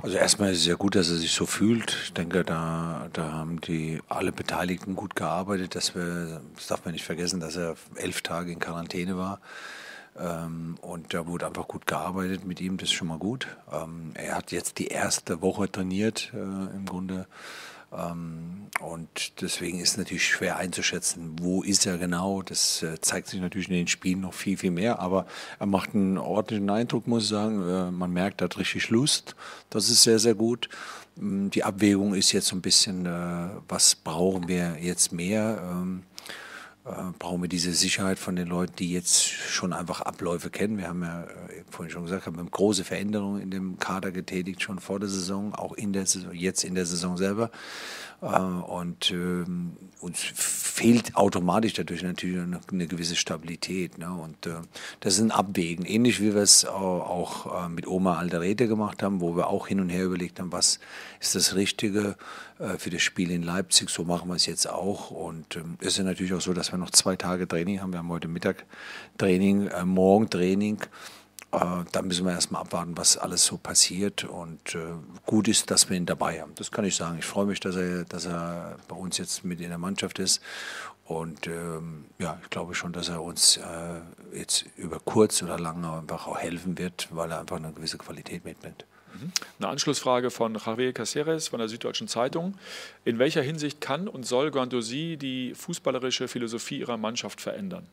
Also 0.02 0.16
erstmal 0.16 0.50
ist 0.50 0.58
es 0.58 0.66
ja 0.66 0.74
gut, 0.74 0.96
dass 0.96 1.10
er 1.10 1.16
sich 1.16 1.30
so 1.30 1.46
fühlt. 1.46 1.96
Ich 2.02 2.12
denke, 2.12 2.42
da, 2.42 3.08
da 3.12 3.30
haben 3.30 3.60
die 3.60 4.00
alle 4.08 4.32
Beteiligten 4.32 4.96
gut 4.96 5.14
gearbeitet. 5.14 5.76
Dass 5.76 5.94
wir, 5.94 6.40
das 6.56 6.66
darf 6.66 6.84
man 6.84 6.92
nicht 6.92 7.04
vergessen, 7.04 7.38
dass 7.38 7.54
er 7.54 7.76
elf 7.94 8.20
Tage 8.20 8.50
in 8.50 8.58
Quarantäne 8.58 9.16
war. 9.16 9.40
Ähm, 10.18 10.76
und 10.80 11.14
da 11.14 11.26
wurde 11.28 11.46
einfach 11.46 11.68
gut 11.68 11.86
gearbeitet 11.86 12.44
mit 12.44 12.60
ihm, 12.60 12.78
das 12.78 12.88
ist 12.88 12.94
schon 12.94 13.08
mal 13.08 13.18
gut. 13.18 13.46
Ähm, 13.72 14.10
er 14.14 14.34
hat 14.34 14.50
jetzt 14.50 14.78
die 14.78 14.88
erste 14.88 15.40
Woche 15.40 15.70
trainiert, 15.70 16.32
äh, 16.34 16.36
im 16.36 16.84
Grunde. 16.84 17.26
Ähm, 17.96 18.68
und 18.80 19.40
deswegen 19.40 19.78
ist 19.78 19.98
natürlich 19.98 20.26
schwer 20.26 20.56
einzuschätzen, 20.56 21.36
wo 21.40 21.62
ist 21.62 21.86
er 21.86 21.98
genau. 21.98 22.42
Das 22.42 22.82
äh, 22.82 23.00
zeigt 23.00 23.28
sich 23.28 23.40
natürlich 23.40 23.68
in 23.68 23.74
den 23.74 23.86
Spielen 23.86 24.20
noch 24.20 24.34
viel, 24.34 24.56
viel 24.56 24.70
mehr. 24.70 24.98
Aber 24.98 25.26
er 25.58 25.66
macht 25.66 25.94
einen 25.94 26.18
ordentlichen 26.18 26.70
Eindruck, 26.70 27.06
muss 27.06 27.24
ich 27.24 27.28
sagen. 27.28 27.68
Äh, 27.68 27.90
man 27.90 28.12
merkt, 28.12 28.40
er 28.40 28.46
hat 28.46 28.58
richtig 28.58 28.90
Lust. 28.90 29.36
Das 29.70 29.88
ist 29.88 30.02
sehr, 30.02 30.18
sehr 30.18 30.34
gut. 30.34 30.68
Ähm, 31.18 31.50
die 31.50 31.64
Abwägung 31.64 32.14
ist 32.14 32.32
jetzt 32.32 32.48
so 32.48 32.56
ein 32.56 32.62
bisschen, 32.62 33.06
äh, 33.06 33.48
was 33.68 33.94
brauchen 33.94 34.48
wir 34.48 34.78
jetzt 34.80 35.12
mehr? 35.12 35.84
Äh, 36.84 37.12
brauchen 37.18 37.42
wir 37.42 37.48
diese 37.48 37.72
Sicherheit 37.72 38.18
von 38.18 38.34
den 38.34 38.48
Leuten, 38.48 38.74
die 38.76 38.92
jetzt 38.92 39.22
schon 39.24 39.72
einfach 39.72 40.00
Abläufe 40.00 40.50
kennen. 40.50 40.78
Wir 40.78 40.88
haben 40.88 41.02
ja 41.02 41.22
äh, 41.24 41.62
vorhin 41.70 41.92
schon 41.92 42.02
gesagt, 42.02 42.26
haben 42.26 42.50
große 42.50 42.82
Veränderungen 42.82 43.40
in 43.40 43.50
dem 43.50 43.78
Kader 43.78 44.10
getätigt, 44.10 44.62
schon 44.62 44.80
vor 44.80 44.98
der 44.98 45.08
Saison, 45.08 45.54
auch 45.54 45.74
in 45.74 45.92
der 45.92 46.06
Saison, 46.06 46.32
jetzt 46.32 46.64
in 46.64 46.74
der 46.74 46.86
Saison 46.86 47.16
selber. 47.16 47.50
Äh, 48.22 48.26
und 48.26 49.10
ähm, 49.10 49.72
uns 50.00 50.20
fehlt 50.20 51.16
automatisch 51.16 51.74
dadurch 51.74 52.02
natürlich 52.02 52.40
eine, 52.40 52.86
gewisse 52.86 53.16
Stabilität. 53.16 53.98
Ne? 53.98 54.12
Und 54.12 54.46
äh, 54.46 54.54
das 55.00 55.14
ist 55.14 55.20
ein 55.20 55.30
Abwägen. 55.32 55.84
Ähnlich 55.84 56.20
wie 56.20 56.34
wir 56.34 56.42
es 56.42 56.64
auch, 56.64 57.66
äh, 57.66 57.68
mit 57.68 57.86
Oma 57.86 58.18
Alderete 58.18 58.68
gemacht 58.68 59.02
haben, 59.02 59.20
wo 59.20 59.36
wir 59.36 59.48
auch 59.48 59.66
hin 59.66 59.80
und 59.80 59.90
her 59.90 60.04
überlegt 60.04 60.40
haben, 60.40 60.52
was 60.52 60.78
ist 61.20 61.34
das 61.34 61.54
Richtige 61.54 62.16
äh, 62.58 62.78
für 62.78 62.90
das 62.90 63.02
Spiel 63.02 63.30
in 63.30 63.42
Leipzig. 63.42 63.90
So 63.90 64.04
machen 64.04 64.28
wir 64.28 64.36
es 64.36 64.46
jetzt 64.46 64.68
auch. 64.68 65.10
Und 65.10 65.56
ähm, 65.56 65.76
es 65.80 65.98
ist 65.98 66.04
natürlich 66.04 66.32
auch 66.32 66.40
so, 66.40 66.52
dass 66.52 66.72
wir 66.72 66.78
noch 66.78 66.90
zwei 66.90 67.16
Tage 67.16 67.46
Training 67.46 67.80
haben. 67.80 67.92
Wir 67.92 67.98
haben 67.98 68.08
heute 68.08 68.28
Mittag 68.28 68.64
Training, 69.18 69.66
äh, 69.66 69.84
morgen 69.84 70.30
Training. 70.30 70.78
Äh, 71.52 71.84
da 71.92 72.02
müssen 72.02 72.24
wir 72.24 72.32
erstmal 72.32 72.62
abwarten, 72.62 72.96
was 72.96 73.16
alles 73.18 73.44
so 73.44 73.58
passiert. 73.58 74.24
Und 74.24 74.74
äh, 74.74 74.78
gut 75.26 75.48
ist, 75.48 75.70
dass 75.70 75.90
wir 75.90 75.96
ihn 75.96 76.06
dabei 76.06 76.40
haben. 76.40 76.54
Das 76.56 76.70
kann 76.70 76.84
ich 76.84 76.96
sagen. 76.96 77.18
Ich 77.18 77.26
freue 77.26 77.46
mich, 77.46 77.60
dass 77.60 77.76
er, 77.76 78.04
dass 78.04 78.26
er 78.26 78.76
bei 78.88 78.96
uns 78.96 79.18
jetzt 79.18 79.44
mit 79.44 79.60
in 79.60 79.68
der 79.68 79.78
Mannschaft 79.78 80.18
ist. 80.18 80.40
Und 81.04 81.46
ähm, 81.46 82.06
ja, 82.18 82.38
ich 82.42 82.50
glaube 82.50 82.74
schon, 82.74 82.92
dass 82.92 83.08
er 83.08 83.22
uns 83.22 83.58
äh, 83.58 84.36
jetzt 84.36 84.64
über 84.76 84.98
kurz 85.00 85.42
oder 85.42 85.58
lang 85.58 85.84
einfach 85.84 86.26
auch 86.26 86.38
helfen 86.38 86.78
wird, 86.78 87.08
weil 87.10 87.30
er 87.30 87.40
einfach 87.40 87.56
eine 87.56 87.72
gewisse 87.72 87.98
Qualität 87.98 88.44
mitbringt. 88.44 88.86
Mhm. 89.12 89.32
Eine 89.58 89.68
Anschlussfrage 89.68 90.30
von 90.30 90.54
Javier 90.54 90.92
Caceres 90.92 91.48
von 91.48 91.58
der 91.58 91.68
Süddeutschen 91.68 92.08
Zeitung. 92.08 92.54
In 93.04 93.18
welcher 93.18 93.42
Hinsicht 93.42 93.80
kann 93.80 94.08
und 94.08 94.24
soll 94.24 94.50
Guendouzi 94.50 95.18
die 95.20 95.54
fußballerische 95.54 96.28
Philosophie 96.28 96.78
ihrer 96.78 96.96
Mannschaft 96.96 97.40
verändern? 97.40 97.86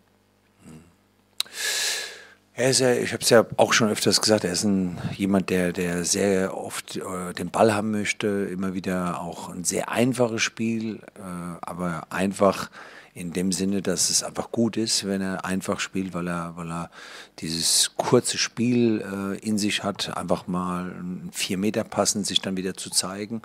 Er 2.60 2.72
ist 2.72 2.82
ja, 2.82 2.92
ich 2.92 3.14
habe 3.14 3.24
es 3.24 3.30
ja 3.30 3.46
auch 3.56 3.72
schon 3.72 3.88
öfters 3.88 4.20
gesagt, 4.20 4.44
er 4.44 4.52
ist 4.52 4.66
ein, 4.66 4.98
jemand, 5.16 5.50
der, 5.50 5.72
der 5.72 6.04
sehr 6.04 6.58
oft 6.58 6.98
äh, 6.98 7.34
den 7.34 7.52
Ball 7.52 7.74
haben 7.74 7.92
möchte, 7.92 8.28
immer 8.52 8.74
wieder 8.74 9.22
auch 9.22 9.48
ein 9.48 9.64
sehr 9.64 9.88
einfaches 9.88 10.42
Spiel, 10.42 10.96
äh, 11.16 11.22
aber 11.62 12.08
einfach 12.10 12.70
in 13.14 13.32
dem 13.32 13.54
Sinne, 13.54 13.82
dass 13.82 14.10
es 14.10 14.24
einfach 14.24 14.52
gut 14.52 14.76
ist, 14.76 15.08
wenn 15.08 15.22
er 15.22 15.46
einfach 15.46 15.80
spielt, 15.80 16.14
weil 16.14 16.28
er, 16.28 16.58
weil 16.58 16.70
er 16.70 16.92
dieses 17.40 17.92
kurze 17.96 18.38
Spiel 18.38 19.02
äh, 19.02 19.40
in 19.40 19.58
sich 19.58 19.86
hat, 19.86 20.18
einfach 20.18 20.48
mal 20.48 20.94
vier 21.32 21.58
Meter 21.58 21.86
passen, 21.86 22.26
sich 22.26 22.42
dann 22.42 22.58
wieder 22.58 22.76
zu 22.76 22.90
zeigen. 22.90 23.42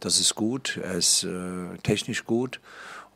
Das 0.00 0.20
ist 0.20 0.34
gut. 0.34 0.78
Er 0.82 0.92
ist 0.92 1.24
äh, 1.24 1.78
technisch 1.82 2.26
gut. 2.26 2.60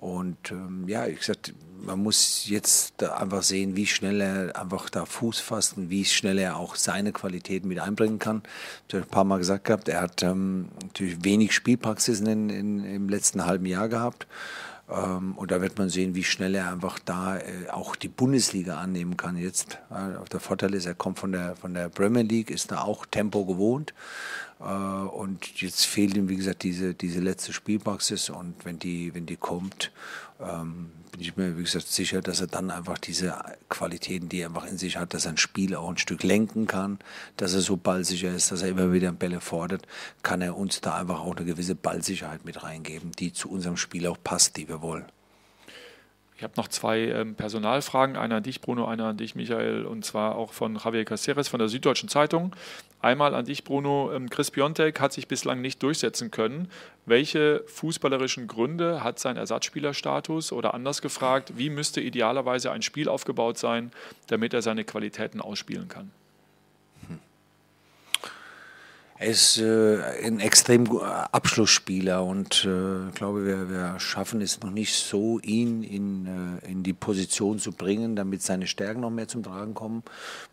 Und 0.03 0.51
ähm, 0.51 0.89
ja, 0.89 1.07
ich 1.07 1.21
gesagt, 1.21 1.55
man 1.81 2.03
muss 2.03 2.49
jetzt 2.49 3.05
einfach 3.05 3.45
sehen, 3.45 3.77
wie 3.77 3.87
schnell 3.87 4.21
er 4.21 4.61
einfach 4.61 4.91
da 4.91 5.05
Fuß 5.05 5.39
fasst 5.39 5.77
und 5.77 5.91
wie 5.91 6.05
schnell 6.05 6.39
er 6.39 6.57
auch 6.57 6.75
seine 6.75 7.13
Qualitäten 7.13 7.69
mit 7.69 7.79
einbringen 7.79 8.19
kann. 8.19 8.43
Ich 8.89 8.95
habe 8.95 9.05
ein 9.05 9.09
paar 9.09 9.23
Mal 9.23 9.39
gesagt 9.39 9.65
gehabt, 9.65 9.89
er 9.89 10.01
hat 10.01 10.25
ähm, 10.25 10.71
natürlich 10.81 11.23
wenig 11.23 11.53
Spielpraxis 11.53 12.19
in, 12.19 12.51
in, 12.51 12.85
im 12.85 13.09
letzten 13.09 13.47
halben 13.47 13.67
Jahr 13.67 13.89
gehabt. 13.89 14.27
Ähm, 14.91 15.39
und 15.39 15.53
da 15.53 15.63
wird 15.63 15.79
man 15.79 15.89
sehen, 15.89 16.17
wie 16.17 16.25
schnell 16.25 16.57
er 16.57 16.73
einfach 16.73 16.99
da 16.99 17.37
äh, 17.37 17.69
auch 17.71 17.95
die 17.95 18.09
Bundesliga 18.09 18.79
annehmen 18.79 19.17
kann 19.17 19.37
jetzt. 19.37 19.79
der 19.89 20.41
Vorteil 20.41 20.75
ist, 20.75 20.87
er 20.87 20.97
kommt 20.97 21.21
von 21.21 21.31
der, 21.31 21.55
von 21.55 21.75
der 21.75 21.89
Premier 21.91 22.23
League, 22.23 22.51
ist 22.51 22.73
da 22.73 22.81
auch 22.81 23.07
Tempo 23.07 23.45
gewohnt. 23.45 23.95
Äh, 24.63 24.67
und 24.67 25.61
jetzt 25.61 25.87
fehlt 25.87 26.17
ihm, 26.17 26.29
wie 26.29 26.37
gesagt, 26.37 26.63
diese, 26.63 26.95
diese 26.95 27.21
letzte 27.21 27.53
Spielpraxis. 27.53 28.31
Und 28.31 28.55
wenn 28.65 28.79
die, 28.79 29.15
wenn 29.15 29.27
die 29.27 29.37
kommt, 29.37 29.93
ähm, 30.41 30.91
bin 31.11 31.21
ich 31.21 31.37
mir, 31.37 31.59
wie 31.59 31.63
gesagt, 31.63 31.89
sicher, 31.89 32.23
dass 32.23 32.41
er 32.41 32.47
dann 32.47 32.71
einfach 32.71 32.99
diese 32.99 33.39
Qualitäten, 33.69 34.29
die 34.29 34.41
er 34.41 34.49
einfach 34.49 34.67
in 34.67 34.79
sich 34.79 34.97
hat, 34.97 35.13
dass 35.13 35.27
er 35.27 35.33
ein 35.33 35.37
Spiel 35.37 35.75
auch 35.75 35.91
ein 35.91 35.99
Stück 35.99 36.23
lenken 36.23 36.67
kann, 36.67 36.99
dass 37.37 37.53
er 37.53 37.61
so 37.61 37.77
ballsicher 37.77 38.35
ist, 38.35 38.51
dass 38.51 38.63
er 38.63 38.69
immer 38.69 38.93
wieder 38.93 39.13
Bälle 39.13 39.41
fordert, 39.41 39.87
kann 40.23 40.41
er 40.41 40.57
uns 40.57 40.81
da 40.81 40.97
einfach 40.97 41.21
auch 41.21 41.37
eine 41.37 41.45
gewisse 41.45 41.75
Ballsicherheit 41.75 42.47
mit 42.47 42.63
reingeben, 42.63 43.13
die 43.13 43.33
zu 43.33 43.51
unserem 43.51 43.77
Spiel 43.77 44.07
auch 44.07 44.17
passt, 44.25 44.57
die 44.57 44.69
wir 44.69 44.81
wollen. 44.81 45.05
Ich 46.37 46.43
habe 46.43 46.55
noch 46.57 46.69
zwei 46.69 47.01
ähm, 47.01 47.35
Personalfragen, 47.35 48.17
eine 48.17 48.37
an 48.37 48.43
dich, 48.43 48.61
Bruno, 48.61 48.87
eine 48.87 49.05
an 49.05 49.17
dich, 49.17 49.35
Michael, 49.35 49.85
und 49.85 50.05
zwar 50.05 50.35
auch 50.35 50.53
von 50.53 50.77
Javier 50.77 51.05
Caceres 51.05 51.49
von 51.49 51.59
der 51.59 51.69
Süddeutschen 51.69 52.09
Zeitung. 52.09 52.57
Einmal 53.01 53.35
an 53.35 53.45
dich, 53.45 53.65
Bruno. 53.65 54.13
Ähm, 54.13 54.31
Chris 54.31 54.51
Piontek 54.51 55.01
hat 55.01 55.13
sich 55.13 55.29
bislang 55.29 55.61
nicht 55.61 55.83
durchsetzen 55.83 56.31
können. 56.31 56.69
Welche 57.05 57.65
fußballerischen 57.67 58.47
Gründe 58.47 59.05
hat 59.05 59.19
sein 59.19 59.37
Ersatzspielerstatus? 59.37 60.53
Oder 60.53 60.75
anders 60.75 61.03
gefragt, 61.03 61.53
wie 61.57 61.71
müsste 61.71 62.01
idealerweise 62.01 62.73
ein 62.73 62.83
Spiel 62.83 63.09
aufgebaut 63.09 63.59
sein, 63.59 63.93
damit 64.29 64.55
er 64.55 64.63
seine 64.63 64.85
Qualitäten 64.85 65.41
ausspielen 65.41 65.89
kann? 65.89 66.11
Er 69.23 69.29
ist 69.29 69.59
äh, 69.59 70.03
ein 70.25 70.41
extrem 70.41 70.99
Abschlussspieler 70.99 72.25
und 72.25 72.65
äh, 72.65 73.07
ich 73.07 73.15
glaube, 73.15 73.47
wir, 73.47 73.71
wir, 73.71 74.01
schaffen 74.01 74.41
es 74.41 74.61
noch 74.63 74.73
nicht 74.73 74.97
so, 74.97 75.39
ihn 75.39 75.85
in, 75.85 76.27
äh, 76.27 76.69
in 76.69 76.83
die 76.83 76.93
Position 76.93 77.61
zu 77.61 77.71
bringen, 77.71 78.17
damit 78.17 78.43
seine 78.43 78.67
Stärken 78.67 79.03
noch 79.03 79.11
mehr 79.11 79.29
zum 79.29 79.45
Tragen 79.45 79.75
kommen. 79.75 80.03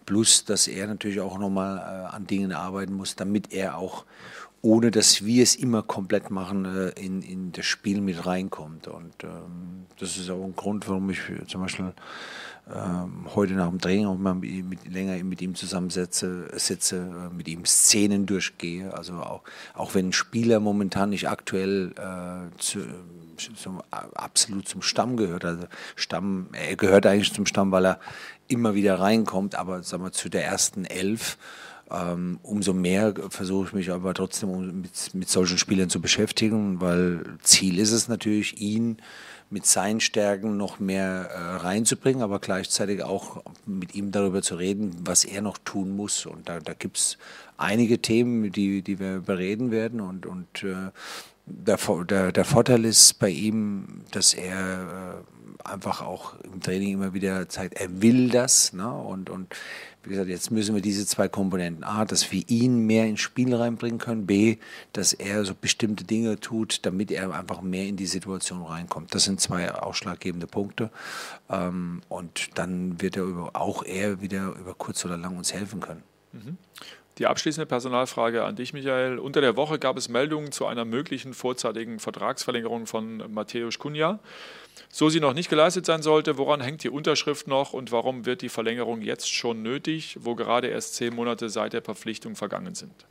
Plus, 0.05 0.45
dass 0.45 0.67
er 0.67 0.85
natürlich 0.85 1.19
auch 1.19 1.39
nochmal 1.39 1.77
äh, 1.77 2.15
an 2.15 2.27
Dingen 2.27 2.51
arbeiten 2.51 2.93
muss, 2.93 3.15
damit 3.15 3.51
er 3.53 3.75
auch, 3.75 4.05
ohne 4.61 4.91
dass 4.91 5.25
wir 5.25 5.41
es 5.41 5.55
immer 5.55 5.81
komplett 5.81 6.29
machen, 6.29 6.65
äh, 6.65 6.89
in, 6.89 7.23
in 7.23 7.51
das 7.51 7.65
Spiel 7.65 8.01
mit 8.01 8.27
reinkommt. 8.27 8.87
Und 8.87 9.23
ähm, 9.23 9.87
das 9.99 10.15
ist 10.15 10.29
auch 10.29 10.43
ein 10.43 10.55
Grund, 10.55 10.87
warum 10.87 11.09
ich 11.09 11.21
zum 11.47 11.61
Beispiel 11.61 11.91
heute 13.35 13.53
nach 13.53 13.69
dem 13.69 13.79
Training 13.79 14.05
auch 14.05 14.17
mal 14.17 14.35
mit, 14.35 14.91
länger 14.91 15.23
mit 15.23 15.41
ihm 15.41 15.55
zusammensetze, 15.55 16.47
sitze, 16.53 16.97
äh, 16.97 17.35
mit 17.35 17.47
ihm 17.47 17.65
Szenen 17.65 18.25
durchgehe. 18.25 18.93
Also 18.93 19.13
auch, 19.13 19.41
auch 19.73 19.95
wenn 19.95 20.09
ein 20.09 20.13
Spieler 20.13 20.59
momentan 20.59 21.09
nicht 21.09 21.29
aktuell 21.29 21.93
äh, 21.97 22.55
zu, 22.59 22.79
zum, 23.55 23.81
absolut 23.89 24.67
zum 24.67 24.81
Stamm 24.81 25.17
gehört, 25.17 25.45
also 25.45 25.65
Stamm, 25.95 26.47
er 26.53 26.75
gehört 26.75 27.05
eigentlich 27.05 27.33
zum 27.33 27.45
Stamm, 27.45 27.71
weil 27.71 27.85
er 27.85 27.99
immer 28.47 28.75
wieder 28.75 28.99
reinkommt, 28.99 29.55
aber 29.55 29.81
sagen 29.83 30.03
wir 30.03 30.11
zu 30.11 30.29
der 30.29 30.45
ersten 30.45 30.85
Elf. 30.85 31.37
Ähm, 31.91 32.39
umso 32.43 32.73
mehr 32.73 33.15
versuche 33.29 33.69
ich 33.69 33.73
mich 33.73 33.91
aber 33.91 34.13
trotzdem 34.13 34.81
mit, 34.81 35.15
mit 35.15 35.27
solchen 35.27 35.57
Spielern 35.57 35.89
zu 35.89 35.99
beschäftigen, 35.99 36.81
weil 36.81 37.23
Ziel 37.41 37.79
ist 37.79 37.91
es 37.91 38.07
natürlich, 38.07 38.61
ihn 38.61 38.97
mit 39.49 39.65
seinen 39.65 39.99
Stärken 39.99 40.57
noch 40.57 40.79
mehr 40.79 41.29
äh, 41.31 41.55
reinzubringen, 41.57 42.21
aber 42.21 42.39
gleichzeitig 42.39 43.03
auch 43.03 43.43
mit 43.65 43.95
ihm 43.95 44.11
darüber 44.11 44.41
zu 44.41 44.55
reden, 44.55 44.95
was 45.03 45.25
er 45.25 45.41
noch 45.41 45.57
tun 45.57 45.95
muss. 45.95 46.25
Und 46.25 46.47
da, 46.47 46.59
da 46.59 46.73
gibt 46.73 46.97
es 46.97 47.17
einige 47.57 47.99
Themen, 47.99 48.51
die, 48.51 48.81
die 48.81 48.99
wir 48.99 49.19
bereden 49.19 49.71
werden. 49.71 50.01
Und, 50.01 50.25
und 50.25 50.63
äh, 50.63 50.91
der, 51.45 51.77
der, 52.05 52.31
der 52.31 52.45
Vorteil 52.45 52.85
ist 52.85 53.17
bei 53.19 53.29
ihm, 53.29 54.01
dass 54.11 54.33
er 54.33 55.23
äh, 55.65 55.67
einfach 55.67 56.01
auch 56.01 56.35
im 56.41 56.61
Training 56.61 56.93
immer 56.93 57.13
wieder 57.13 57.49
zeigt, 57.49 57.75
er 57.75 58.01
will 58.01 58.29
das. 58.29 58.73
Ne? 58.73 58.91
Und, 58.91 59.29
und 59.29 59.55
wie 60.09 60.13
gesagt, 60.13 60.29
jetzt 60.29 60.49
müssen 60.49 60.73
wir 60.73 60.81
diese 60.81 61.05
zwei 61.05 61.27
Komponenten. 61.27 61.83
A, 61.83 62.03
dass 62.03 62.31
wir 62.31 62.43
ihn 62.47 62.87
mehr 62.87 63.05
ins 63.05 63.19
Spiel 63.19 63.53
reinbringen 63.53 63.99
können. 63.99 64.25
B, 64.25 64.57
dass 64.91 65.13
er 65.13 65.45
so 65.45 65.53
bestimmte 65.53 66.03
Dinge 66.03 66.39
tut, 66.39 66.85
damit 66.85 67.11
er 67.11 67.31
einfach 67.33 67.61
mehr 67.61 67.85
in 67.85 67.95
die 67.95 68.07
Situation 68.07 68.63
reinkommt. 68.63 69.13
Das 69.13 69.23
sind 69.23 69.39
zwei 69.39 69.71
ausschlaggebende 69.71 70.47
Punkte. 70.47 70.89
Ähm, 71.49 72.01
und 72.09 72.49
dann 72.55 72.99
wird 72.99 73.17
er 73.17 73.25
auch 73.53 73.83
er 73.83 74.21
wieder 74.21 74.55
über 74.59 74.73
kurz 74.73 75.05
oder 75.05 75.15
lang 75.15 75.37
uns 75.37 75.53
helfen 75.53 75.79
können. 75.79 76.03
Mhm. 76.33 76.57
Die 77.19 77.27
abschließende 77.27 77.65
Personalfrage 77.65 78.45
an 78.45 78.55
dich, 78.55 78.71
Michael. 78.71 79.19
Unter 79.19 79.41
der 79.41 79.57
Woche 79.57 79.77
gab 79.77 79.97
es 79.97 80.07
Meldungen 80.07 80.53
zu 80.53 80.65
einer 80.65 80.85
möglichen 80.85 81.33
vorzeitigen 81.33 81.99
Vertragsverlängerung 81.99 82.87
von 82.87 83.33
Matthäus 83.33 83.77
Kunja. 83.77 84.19
So 84.87 85.09
sie 85.09 85.19
noch 85.19 85.33
nicht 85.33 85.49
geleistet 85.49 85.85
sein 85.85 86.01
sollte, 86.01 86.37
woran 86.37 86.61
hängt 86.61 86.81
die 86.81 86.89
Unterschrift 86.89 87.45
noch 87.45 87.73
und 87.73 87.91
warum 87.91 88.25
wird 88.25 88.41
die 88.41 88.47
Verlängerung 88.47 89.01
jetzt 89.01 89.29
schon 89.31 89.61
nötig, 89.61 90.17
wo 90.21 90.33
gerade 90.33 90.67
erst 90.67 90.95
zehn 90.95 91.13
Monate 91.13 91.49
seit 91.49 91.73
der 91.73 91.81
Verpflichtung 91.81 92.35
vergangen 92.35 92.73
sind? 92.73 92.93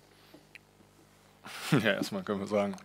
Ja, 1.71 1.93
erstmal 1.93 2.23
können 2.23 2.41
wir 2.41 2.47
sagen, 2.47 2.77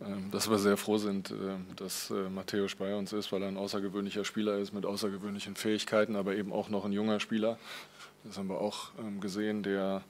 ähm, 0.00 0.30
dass 0.30 0.48
wir 0.48 0.58
sehr 0.58 0.76
froh 0.76 0.98
sind, 0.98 1.30
ähm, 1.32 1.66
dass 1.74 2.10
äh, 2.10 2.28
Matthäus 2.28 2.76
bei 2.76 2.94
uns 2.94 3.12
ist, 3.12 3.32
weil 3.32 3.42
er 3.42 3.48
ein 3.48 3.56
außergewöhnlicher 3.56 4.24
Spieler 4.24 4.58
ist 4.58 4.72
mit 4.72 4.86
außergewöhnlichen 4.86 5.56
Fähigkeiten, 5.56 6.14
aber 6.14 6.36
eben 6.36 6.52
auch 6.52 6.68
noch 6.68 6.84
ein 6.84 6.92
junger 6.92 7.18
Spieler. 7.18 7.58
Das 8.22 8.38
haben 8.38 8.48
wir 8.48 8.60
auch 8.60 8.90
ähm, 9.00 9.20
gesehen, 9.20 9.64
der 9.64 10.02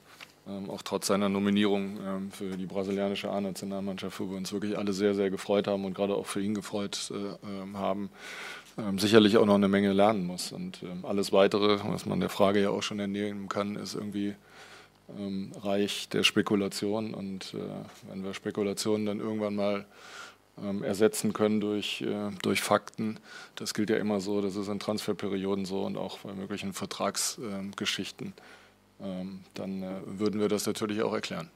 auch 0.69 0.81
trotz 0.81 1.07
seiner 1.07 1.29
Nominierung 1.29 2.31
für 2.31 2.57
die 2.57 2.65
brasilianische 2.65 3.29
A-Nationalmannschaft, 3.29 4.19
wo 4.19 4.29
wir 4.29 4.37
uns 4.37 4.51
wirklich 4.51 4.77
alle 4.77 4.91
sehr, 4.91 5.13
sehr 5.13 5.29
gefreut 5.29 5.67
haben 5.67 5.85
und 5.85 5.93
gerade 5.93 6.15
auch 6.15 6.25
für 6.25 6.41
ihn 6.41 6.55
gefreut 6.55 7.11
äh, 7.13 7.75
haben, 7.77 8.09
sicherlich 8.97 9.37
auch 9.37 9.45
noch 9.45 9.55
eine 9.55 9.67
Menge 9.67 9.93
lernen 9.93 10.25
muss. 10.25 10.51
Und 10.51 10.81
alles 11.03 11.31
Weitere, 11.31 11.79
was 11.83 12.05
man 12.05 12.19
der 12.19 12.29
Frage 12.29 12.61
ja 12.61 12.69
auch 12.71 12.83
schon 12.83 12.99
entnehmen 12.99 13.49
kann, 13.49 13.75
ist 13.75 13.95
irgendwie 13.95 14.35
Reich 15.61 16.09
der 16.09 16.23
Spekulation. 16.23 17.13
Und 17.13 17.53
äh, 17.53 18.09
wenn 18.09 18.23
wir 18.23 18.33
Spekulationen 18.33 19.05
dann 19.05 19.19
irgendwann 19.19 19.55
mal 19.55 19.85
ersetzen 20.83 21.33
können 21.33 21.59
durch, 21.59 22.01
äh, 22.01 22.29
durch 22.41 22.61
Fakten. 22.61 23.19
Das 23.55 23.73
gilt 23.73 23.89
ja 23.89 23.97
immer 23.97 24.19
so, 24.19 24.41
das 24.41 24.55
ist 24.55 24.67
in 24.67 24.79
Transferperioden 24.79 25.65
so 25.65 25.83
und 25.83 25.97
auch 25.97 26.19
bei 26.19 26.33
möglichen 26.33 26.73
Vertragsgeschichten. 26.73 28.33
Ähm, 29.01 29.41
dann 29.53 29.83
äh, 29.83 29.89
würden 30.05 30.39
wir 30.39 30.47
das 30.47 30.65
natürlich 30.65 31.01
auch 31.01 31.13
erklären. 31.13 31.49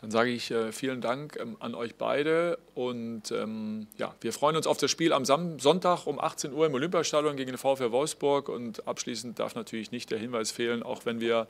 Dann 0.00 0.12
sage 0.12 0.30
ich 0.30 0.52
äh, 0.52 0.70
vielen 0.70 1.00
Dank 1.00 1.36
ähm, 1.40 1.56
an 1.58 1.74
euch 1.74 1.96
beide 1.96 2.58
und 2.74 3.32
ähm, 3.32 3.88
ja, 3.96 4.14
wir 4.20 4.32
freuen 4.32 4.54
uns 4.54 4.68
auf 4.68 4.78
das 4.78 4.92
Spiel 4.92 5.12
am 5.12 5.24
Sonntag 5.24 6.06
um 6.06 6.20
18 6.20 6.52
Uhr 6.52 6.66
im 6.66 6.74
Olympiastadion 6.74 7.36
gegen 7.36 7.50
den 7.50 7.58
VfL 7.58 7.90
Wolfsburg 7.90 8.48
und 8.48 8.86
abschließend 8.86 9.40
darf 9.40 9.56
natürlich 9.56 9.90
nicht 9.90 10.12
der 10.12 10.18
Hinweis 10.18 10.52
fehlen, 10.52 10.84
auch 10.84 11.04
wenn 11.04 11.18
wir 11.20 11.48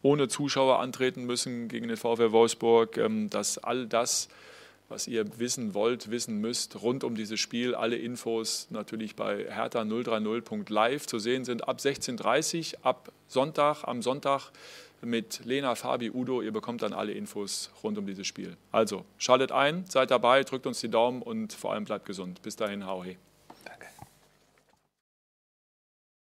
ohne 0.00 0.28
Zuschauer 0.28 0.78
antreten 0.78 1.24
müssen 1.24 1.68
gegen 1.68 1.88
den 1.88 1.98
VfL 1.98 2.32
Wolfsburg, 2.32 2.98
dass 3.28 3.58
all 3.58 3.86
das 3.86 4.28
was 4.90 5.06
ihr 5.06 5.38
wissen 5.38 5.72
wollt, 5.72 6.10
wissen 6.10 6.38
müsst 6.40 6.82
rund 6.82 7.04
um 7.04 7.14
dieses 7.14 7.40
Spiel. 7.40 7.74
Alle 7.74 7.96
Infos 7.96 8.66
natürlich 8.70 9.16
bei 9.16 9.50
hertha030.live 9.50 11.06
zu 11.06 11.18
sehen 11.18 11.44
sind 11.44 11.68
ab 11.68 11.78
16.30 11.78 12.74
Uhr, 12.74 12.86
ab 12.86 13.12
Sonntag, 13.28 13.84
am 13.84 14.02
Sonntag 14.02 14.50
mit 15.00 15.44
Lena, 15.44 15.74
Fabi, 15.76 16.10
Udo. 16.10 16.42
Ihr 16.42 16.52
bekommt 16.52 16.82
dann 16.82 16.92
alle 16.92 17.12
Infos 17.12 17.70
rund 17.82 17.96
um 17.98 18.06
dieses 18.06 18.26
Spiel. 18.26 18.56
Also 18.72 19.04
schaltet 19.16 19.52
ein, 19.52 19.84
seid 19.88 20.10
dabei, 20.10 20.42
drückt 20.42 20.66
uns 20.66 20.80
die 20.80 20.90
Daumen 20.90 21.22
und 21.22 21.52
vor 21.52 21.72
allem 21.72 21.84
bleibt 21.84 22.04
gesund. 22.04 22.42
Bis 22.42 22.56
dahin, 22.56 22.84
hau 22.86 23.04
he. 23.04 23.16